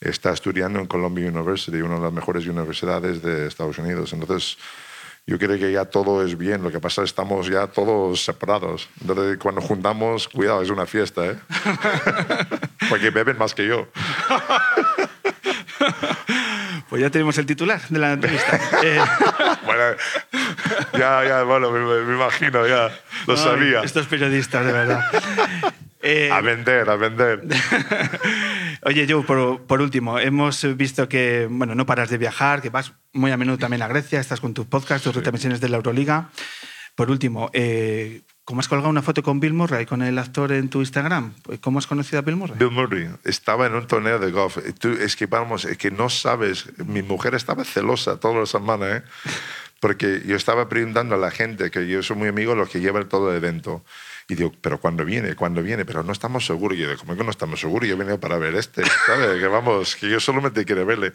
está 0.00 0.32
estudiando 0.32 0.80
en 0.80 0.88
Columbia 0.88 1.28
University, 1.28 1.80
una 1.80 1.94
de 1.94 2.00
las 2.00 2.12
mejores 2.12 2.44
universidades 2.44 3.22
de 3.22 3.46
Estados 3.46 3.78
Unidos. 3.78 4.12
Entonces, 4.12 4.58
yo 5.26 5.38
creo 5.38 5.58
que 5.58 5.72
ya 5.72 5.86
todo 5.86 6.24
es 6.24 6.36
bien. 6.36 6.62
Lo 6.62 6.70
que 6.70 6.80
pasa 6.80 7.00
es 7.02 7.06
que 7.06 7.10
estamos 7.10 7.46
ya 7.48 7.66
todos 7.66 8.24
separados. 8.24 8.88
Entonces, 9.00 9.38
cuando 9.38 9.60
juntamos, 9.60 10.28
cuidado, 10.28 10.62
es 10.62 10.70
una 10.70 10.86
fiesta, 10.86 11.24
¿eh? 11.26 11.36
Porque 12.88 13.10
beben 13.10 13.38
más 13.38 13.54
que 13.54 13.66
yo. 13.66 13.88
Pues 16.88 17.02
ya 17.02 17.10
tenemos 17.10 17.36
el 17.38 17.46
titular 17.46 17.80
de 17.88 17.98
la 17.98 18.12
entrevista. 18.12 18.60
Eh, 18.84 19.00
Bueno, 19.64 19.96
ya, 20.92 21.24
ya, 21.26 21.42
bueno, 21.42 21.70
me, 21.70 21.80
me 21.80 22.14
imagino, 22.14 22.66
ya, 22.66 22.90
lo 23.26 23.36
sabía. 23.36 23.80
Estos 23.82 24.06
periodistas, 24.06 24.64
de 24.64 24.72
verdad. 24.72 25.00
Eh, 26.06 26.30
A 26.30 26.42
vender, 26.42 26.90
a 26.90 26.96
vender. 26.96 27.42
Oye, 28.82 29.06
Joe, 29.08 29.22
por, 29.22 29.62
por 29.62 29.80
último, 29.80 30.18
hemos 30.18 30.76
visto 30.76 31.08
que 31.08 31.48
bueno, 31.50 31.74
no 31.74 31.86
paras 31.86 32.10
de 32.10 32.18
viajar, 32.18 32.60
que 32.60 32.68
vas 32.68 32.92
muy 33.14 33.30
a 33.30 33.38
menudo 33.38 33.56
también 33.56 33.80
a 33.80 33.88
Grecia, 33.88 34.20
estás 34.20 34.38
con 34.40 34.52
tus 34.52 34.66
podcasts, 34.66 35.04
tus 35.04 35.14
retransmisiones 35.14 35.62
de 35.62 35.70
la 35.70 35.78
Euroliga. 35.78 36.28
Por 36.94 37.10
último, 37.10 37.48
eh, 37.54 38.20
¿cómo 38.44 38.60
has 38.60 38.68
colgado 38.68 38.90
una 38.90 39.00
foto 39.00 39.22
con 39.22 39.40
Bill 39.40 39.54
Murray, 39.54 39.86
con 39.86 40.02
el 40.02 40.18
actor 40.18 40.52
en 40.52 40.68
tu 40.68 40.80
Instagram? 40.80 41.32
¿Cómo 41.62 41.78
has 41.78 41.86
conocido 41.86 42.18
a 42.18 42.22
Bill 42.22 42.36
Murray? 42.36 42.56
Bill 42.58 42.70
Murray 42.70 43.08
estaba 43.24 43.66
en 43.66 43.74
un 43.74 43.86
torneo 43.86 44.18
de 44.18 44.30
golf. 44.30 44.58
Tú, 44.78 44.90
es 44.90 45.16
que 45.16 45.24
vamos, 45.24 45.64
es 45.64 45.78
que 45.78 45.90
no 45.90 46.10
sabes. 46.10 46.66
Mi 46.84 47.02
mujer 47.02 47.34
estaba 47.34 47.64
celosa 47.64 48.20
toda 48.20 48.40
la 48.40 48.46
semana, 48.46 48.98
¿eh? 48.98 49.02
Porque 49.80 50.22
yo 50.26 50.36
estaba 50.36 50.68
preguntando 50.68 51.14
a 51.14 51.18
la 51.18 51.30
gente, 51.30 51.70
que 51.70 51.88
yo 51.88 52.02
soy 52.02 52.16
muy 52.16 52.28
amigo 52.28 52.52
de 52.52 52.58
los 52.58 52.68
que 52.68 52.80
llevan 52.80 53.08
todo 53.08 53.30
el 53.30 53.36
evento. 53.36 53.84
Y 54.28 54.34
digo, 54.36 54.52
pero 54.60 54.80
¿cuándo 54.80 55.04
viene? 55.04 55.34
¿Cuándo 55.34 55.62
viene? 55.62 55.84
Pero 55.84 56.02
no 56.02 56.12
estamos 56.12 56.46
seguros. 56.46 56.76
Y 56.78 56.80
yo 56.82 56.88
digo, 56.88 57.00
¿cómo 57.00 57.16
que 57.16 57.24
no 57.24 57.30
estamos 57.30 57.60
seguros? 57.60 57.88
Yo 57.88 57.96
vine 57.96 58.16
para 58.18 58.38
ver 58.38 58.54
este, 58.54 58.82
¿sabes? 59.06 59.38
Que 59.40 59.46
vamos, 59.48 59.96
que 59.96 60.08
yo 60.08 60.18
solamente 60.20 60.64
quiero 60.64 60.86
verle. 60.86 61.12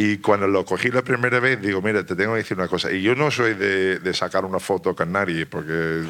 Y 0.00 0.18
cuando 0.18 0.46
lo 0.46 0.64
cogí 0.64 0.90
la 0.90 1.02
primera 1.02 1.40
vez, 1.40 1.60
digo, 1.60 1.82
mira, 1.82 2.04
te 2.06 2.14
tengo 2.14 2.32
que 2.34 2.38
decir 2.38 2.56
una 2.56 2.68
cosa. 2.68 2.90
Y 2.92 3.02
yo 3.02 3.16
no 3.16 3.30
soy 3.32 3.54
de, 3.54 3.98
de 3.98 4.14
sacar 4.14 4.44
una 4.44 4.60
foto 4.60 4.94
con 4.94 5.10
nadie, 5.10 5.44
porque 5.46 6.04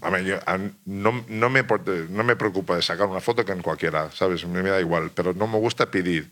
a 0.00 0.10
mí, 0.10 0.24
yo- 0.24 0.38
a- 0.46 0.58
no, 0.86 1.24
no, 1.28 1.50
me, 1.50 1.62
no 2.08 2.24
me 2.24 2.36
preocupa 2.36 2.76
de 2.76 2.82
sacar 2.82 3.06
una 3.06 3.20
foto 3.20 3.44
con 3.44 3.60
cualquiera, 3.60 4.10
¿sabes? 4.12 4.46
Me 4.46 4.62
da 4.62 4.80
igual, 4.80 5.10
pero 5.14 5.34
no 5.34 5.46
me 5.46 5.58
gusta 5.58 5.90
pedir. 5.90 6.30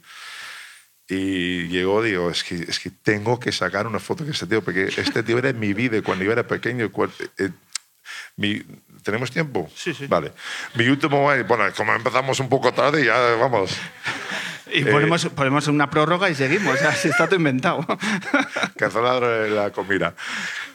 Y 1.09 1.69
llegó, 1.69 2.03
digo, 2.03 2.31
es 2.31 2.43
que, 2.45 2.55
es 2.55 2.79
que 2.79 2.89
tengo 2.91 3.39
que 3.39 3.53
sacar 3.53 3.87
una 3.87 3.99
foto 3.99 4.25
con 4.25 4.33
este 4.33 4.47
tío, 4.47 4.63
porque 4.63 4.85
este 4.97 5.23
tío 5.23 5.37
era 5.39 5.53
mi 5.53 5.75
vida 5.75 6.01
cuando 6.03 6.25
yo 6.25 6.33
era 6.33 6.47
pequeño. 6.47 6.91
cual- 6.91 7.11
eh, 7.39 7.51
mi- 8.37 8.63
¿Tenemos 9.03 9.31
tiempo? 9.33 9.69
Sí, 9.75 9.93
sí. 9.95 10.07
Vale. 10.07 10.33
Mi 10.75 10.87
último 10.89 11.23
bueno, 11.23 11.65
como 11.77 11.93
empezamos 11.93 12.39
un 12.39 12.49
poco 12.49 12.73
tarde, 12.73 13.05
ya 13.05 13.17
vamos. 13.37 13.77
Y 14.75 14.85
ponemos, 14.87 15.27
ponemos 15.27 15.67
una 15.69 15.91
prórroga 15.91 16.31
y 16.31 16.35
seguimos. 16.35 16.75
O 16.77 16.79
sea, 16.79 16.93
si 16.95 17.09
está 17.09 17.27
todo 17.27 17.37
inventado. 17.37 17.85
cancelar 18.79 19.23
la 19.23 19.71
comida. 19.71 20.15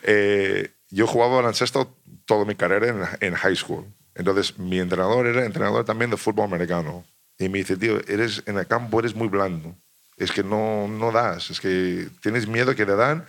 Eh, 0.04 0.72
yo 0.92 1.08
jugaba 1.08 1.38
baloncesto 1.38 1.98
toda 2.26 2.46
mi 2.46 2.54
carrera 2.54 2.90
en, 2.90 3.28
en 3.30 3.34
high 3.34 3.56
school. 3.56 3.86
Entonces, 4.14 4.60
mi 4.60 4.78
entrenador 4.80 5.26
era 5.26 5.46
entrenador 5.46 5.84
también 5.84 6.12
de 6.12 6.18
fútbol 6.18 6.46
americano. 6.46 7.06
Y 7.40 7.50
me 7.50 7.58
dice, 7.60 7.76
tío, 7.76 8.00
eres, 8.08 8.44
en 8.46 8.60
el 8.60 8.68
campo 8.68 9.00
eres 9.00 9.16
muy 9.16 9.30
blando. 9.30 9.76
Es 10.16 10.32
que 10.32 10.44
no, 10.44 10.88
no 10.88 11.12
das. 11.12 11.50
Es 11.50 11.60
que 11.60 12.08
tienes 12.22 12.48
miedo 12.48 12.76
que 12.76 12.86
te 12.86 12.96
dan 12.96 13.26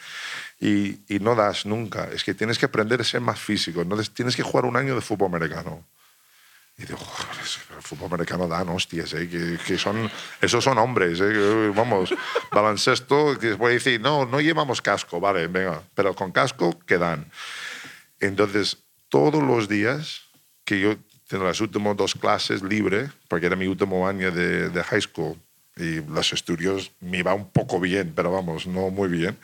y, 0.61 1.01
y 1.09 1.19
no 1.21 1.35
das 1.35 1.67
nunca. 1.67 2.09
Es 2.13 2.25
que 2.25 2.35
tienes 2.35 2.59
que 2.59 2.67
aprender 2.67 3.01
a 3.01 3.05
ser 3.05 3.21
más 3.21 3.39
físico. 3.41 3.81
Entonces, 3.83 4.11
tienes 4.11 4.35
que 4.37 4.43
jugar 4.43 4.65
un 4.65 4.77
año 4.77 4.95
de 4.95 5.01
fútbol 5.01 5.29
americano. 5.35 5.85
Y 6.77 6.83
digo, 6.87 6.99
"Joder, 6.99 7.43
eso- 7.43 7.61
el 7.77 7.83
fútbol 7.83 8.07
americano 8.07 8.47
dan 8.47 8.69
hostias, 8.69 9.13
¿eh? 9.15 9.29
que, 9.29 9.59
que 9.67 9.79
son, 9.79 10.11
esos 10.41 10.63
son 10.63 10.79
hombres, 10.79 11.19
¿eh? 11.21 11.31
que, 11.33 11.73
vamos, 11.75 12.15
baloncesto, 12.53 13.37
que 13.39 13.55
voy 13.55 13.71
a 13.71 13.75
decir, 13.75 14.01
no, 14.01 14.27
no 14.27 14.41
llevamos 14.41 14.81
casco, 14.81 15.19
vale, 15.21 15.47
venga, 15.49 15.83
pero 15.95 16.15
con 16.15 16.31
casco, 16.31 16.79
¿qué 16.87 16.99
dan? 16.99 17.27
Entonces, 18.21 18.79
todos 19.09 19.43
los 19.43 19.69
días 19.69 20.23
que 20.65 20.81
yo 20.81 20.97
tengo 21.29 21.45
las 21.45 21.61
últimas 21.61 21.97
dos 21.97 22.15
clases 22.15 22.63
libre, 22.63 23.11
porque 23.29 23.47
era 23.47 23.57
mi 23.57 23.67
último 23.67 24.07
año 24.09 24.31
de, 24.31 24.69
de 24.71 24.85
high 24.85 25.01
school. 25.03 25.37
Y 25.77 26.01
los 26.03 26.33
estudios 26.33 26.91
me 27.01 27.19
iba 27.19 27.35
un 27.35 27.51
poco 27.51 27.79
bien, 27.79 28.13
pero 28.15 28.33
vamos, 28.33 28.67
no 28.67 28.91
muy 28.91 29.09
bien. 29.09 29.39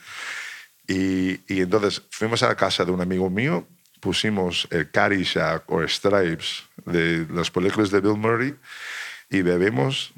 Y, 0.87 1.39
y 1.53 1.61
entonces 1.61 2.01
fuimos 2.11 2.43
a 2.43 2.47
la 2.47 2.55
casa 2.55 2.85
de 2.85 2.91
un 2.91 3.01
amigo 3.01 3.29
mío, 3.29 3.67
pusimos 3.99 4.67
el 4.69 4.91
Caddyshack 4.91 5.63
o 5.71 5.87
Stripes 5.87 6.63
de 6.85 7.25
las 7.33 7.49
películas 7.49 7.89
de 7.89 8.01
Bill 8.01 8.17
Murray 8.17 8.55
y 9.29 9.41
bebemos, 9.41 10.13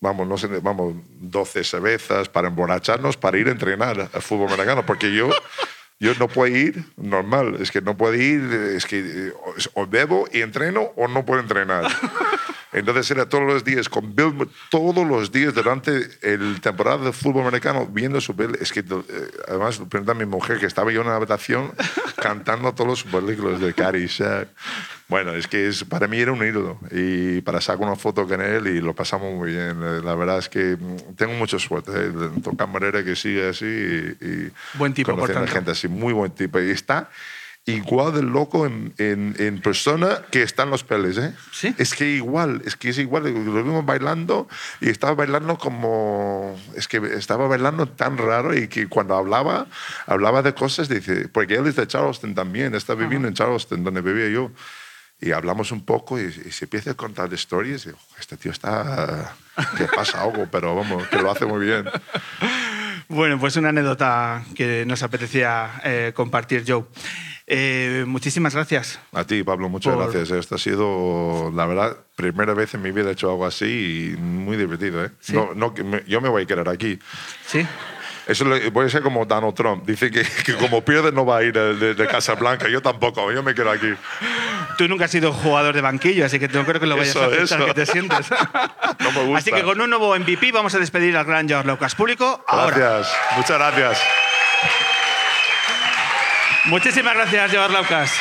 vamos, 0.00 0.26
no 0.26 0.38
sé, 0.38 0.46
vamos, 0.46 0.94
12 1.20 1.62
cervezas 1.64 2.28
para 2.28 2.48
emborracharnos, 2.48 3.16
para 3.16 3.38
ir 3.38 3.48
a 3.48 3.50
entrenar 3.50 4.08
al 4.12 4.22
fútbol 4.22 4.52
americano, 4.52 4.86
porque 4.86 5.14
yo, 5.14 5.28
yo 6.00 6.14
no 6.14 6.28
puedo 6.28 6.56
ir 6.56 6.84
normal, 6.96 7.56
es 7.60 7.70
que 7.70 7.82
no 7.82 7.96
puedo 7.96 8.14
ir, 8.14 8.42
es 8.74 8.86
que 8.86 9.00
eh, 9.00 9.32
o 9.74 9.86
bebo 9.86 10.26
y 10.32 10.40
entreno 10.40 10.92
o 10.96 11.08
no 11.08 11.26
puedo 11.26 11.40
entrenar. 11.40 11.86
Entonces 12.72 13.10
era 13.10 13.28
todos 13.28 13.44
los 13.44 13.64
días 13.64 13.88
con 13.88 14.14
Bill, 14.14 14.48
todos 14.70 15.06
los 15.06 15.32
días 15.32 15.54
durante 15.54 16.08
el 16.22 16.60
temporada 16.60 17.06
de 17.06 17.12
fútbol 17.12 17.46
americano 17.46 17.86
viendo 17.86 18.20
su 18.20 18.36
película. 18.36 18.62
Es 18.62 18.72
que 18.72 18.80
eh, 18.80 19.30
además 19.48 19.80
pregunta 19.88 20.12
a 20.12 20.14
mi 20.14 20.26
mujer 20.26 20.58
que 20.58 20.66
estaba 20.66 20.92
yo 20.92 21.00
en 21.00 21.08
la 21.08 21.16
habitación 21.16 21.72
cantando 22.16 22.74
todos 22.74 22.88
los 22.88 23.04
películas 23.04 23.60
de 23.60 23.72
Caddyshack. 23.72 24.48
Bueno, 25.08 25.32
es 25.32 25.46
que 25.46 25.68
es, 25.68 25.84
para 25.84 26.06
mí 26.06 26.18
era 26.18 26.32
un 26.32 26.44
ídolo 26.44 26.78
y 26.90 27.40
para 27.40 27.62
sacar 27.62 27.86
una 27.86 27.96
foto 27.96 28.28
con 28.28 28.42
él 28.42 28.66
y 28.66 28.80
lo 28.82 28.94
pasamos 28.94 29.34
muy 29.34 29.52
bien. 29.52 30.04
La 30.04 30.14
verdad 30.14 30.38
es 30.38 30.50
que 30.50 30.76
mm, 30.76 31.14
tengo 31.16 31.32
mucha 31.32 31.58
suerte 31.58 31.92
eh, 31.92 32.10
de 32.10 32.40
tocar 32.42 32.68
manera 32.68 33.02
que 33.02 33.16
sigue 33.16 33.48
así 33.48 33.64
y, 33.64 34.26
y 34.26 34.52
Buen 34.74 34.92
tipo, 34.92 35.16
por 35.16 35.32
tanto. 35.32 35.50
gente 35.50 35.70
así, 35.70 35.88
muy 35.88 36.12
buen 36.12 36.32
tipo. 36.32 36.60
Y 36.60 36.70
está 36.70 37.08
igual 37.72 38.12
de 38.14 38.22
loco 38.22 38.66
en, 38.66 38.92
en, 38.98 39.34
en 39.38 39.60
persona 39.60 40.22
que 40.30 40.42
está 40.42 40.62
en 40.64 40.70
los 40.70 40.84
peles, 40.84 41.18
¿eh? 41.18 41.34
¿Sí? 41.52 41.74
Es 41.78 41.94
que 41.94 42.06
igual, 42.08 42.62
es 42.64 42.76
que 42.76 42.90
es 42.90 42.98
igual. 42.98 43.24
Lo 43.24 43.62
vimos 43.62 43.84
bailando 43.84 44.48
y 44.80 44.88
estaba 44.88 45.14
bailando 45.14 45.58
como. 45.58 46.58
Es 46.74 46.88
que 46.88 46.98
estaba 47.16 47.46
bailando 47.48 47.86
tan 47.88 48.18
raro 48.18 48.56
y 48.56 48.68
que 48.68 48.88
cuando 48.88 49.16
hablaba, 49.16 49.66
hablaba 50.06 50.42
de 50.42 50.54
cosas, 50.54 50.88
dice. 50.88 51.28
Porque 51.28 51.54
él 51.56 51.66
es 51.66 51.76
de 51.76 51.86
Charleston 51.86 52.34
también, 52.34 52.74
está 52.74 52.94
viviendo 52.94 53.28
en 53.28 53.34
Charleston, 53.34 53.84
donde 53.84 54.00
vivía 54.00 54.28
yo. 54.28 54.50
Y 55.20 55.32
hablamos 55.32 55.72
un 55.72 55.84
poco 55.84 56.18
y, 56.20 56.24
y 56.24 56.52
se 56.52 56.66
empieza 56.66 56.92
a 56.92 56.94
contar 56.94 57.32
historias. 57.32 57.86
Y, 57.86 57.90
"Oh, 57.90 57.98
este 58.20 58.36
tío 58.36 58.52
está. 58.52 59.34
que 59.76 59.84
pasa 59.86 60.22
algo, 60.22 60.46
pero 60.50 60.76
vamos, 60.76 61.06
que 61.08 61.16
lo 61.20 61.30
hace 61.30 61.44
muy 61.44 61.66
bien. 61.66 61.84
Bueno, 63.08 63.38
pues 63.40 63.56
una 63.56 63.70
anécdota 63.70 64.44
que 64.54 64.84
nos 64.86 65.02
apetecía 65.02 65.80
eh, 65.82 66.12
compartir, 66.14 66.62
Joe. 66.66 66.84
Eh, 67.50 68.04
muchísimas 68.06 68.54
gracias. 68.54 69.00
A 69.12 69.24
ti, 69.24 69.42
Pablo, 69.42 69.70
muchas 69.70 69.94
Por- 69.94 70.04
gracias. 70.04 70.30
Esto 70.30 70.56
ha 70.56 70.58
sido, 70.58 71.50
la 71.54 71.64
verdad, 71.64 71.96
primera 72.14 72.52
vez 72.52 72.74
en 72.74 72.82
mi 72.82 72.90
vida 72.90 73.08
he 73.08 73.12
hecho 73.12 73.30
algo 73.30 73.46
así 73.46 74.12
y 74.14 74.16
muy 74.18 74.58
divertido. 74.58 75.02
¿eh? 75.02 75.10
Sí. 75.18 75.32
No, 75.32 75.52
no, 75.54 75.74
yo 76.06 76.20
me 76.20 76.28
voy 76.28 76.42
a 76.42 76.46
quedar 76.46 76.68
aquí. 76.68 76.98
¿Sí? 77.46 77.66
Eso 78.26 78.44
a 78.44 78.88
ser 78.90 79.02
como 79.02 79.24
Donald 79.24 79.54
Trump. 79.54 79.86
Dice 79.86 80.10
que, 80.10 80.22
que 80.44 80.54
como 80.56 80.84
pierde 80.84 81.10
no 81.10 81.24
va 81.24 81.38
a 81.38 81.42
ir 81.42 81.54
de, 81.54 81.94
de, 81.94 82.06
Casa 82.06 82.34
Blanca. 82.34 82.68
Yo 82.68 82.82
tampoco, 82.82 83.32
yo 83.32 83.42
me 83.42 83.54
quedo 83.54 83.70
aquí. 83.70 83.94
Tú 84.76 84.86
nunca 84.86 85.06
has 85.06 85.10
sido 85.10 85.32
jugador 85.32 85.74
de 85.74 85.80
banquillo, 85.80 86.26
así 86.26 86.38
que 86.38 86.46
no 86.48 86.66
creo 86.66 86.78
que 86.78 86.86
lo 86.86 86.96
vayas 86.96 87.16
Eso, 87.16 87.22
a 87.22 87.26
aceptar 87.28 87.64
que 87.64 87.74
te 87.74 87.86
sientes. 87.86 88.28
No 89.00 89.12
me 89.12 89.22
gusta. 89.24 89.38
Así 89.38 89.52
que 89.52 89.62
con 89.62 89.80
un 89.80 89.88
nuevo 89.88 90.18
MVP 90.18 90.50
vamos 90.50 90.74
a 90.74 90.78
despedir 90.78 91.16
al 91.16 91.24
gran 91.24 91.48
George 91.48 91.68
Lucas 91.68 91.94
público. 91.94 92.44
Ahora. 92.48 92.76
Gracias, 92.76 93.16
muchas 93.36 93.58
gracias. 93.58 94.02
Muchísimas 96.68 97.14
gracias, 97.14 97.50
George 97.50 97.76
Lucas. 97.76 98.12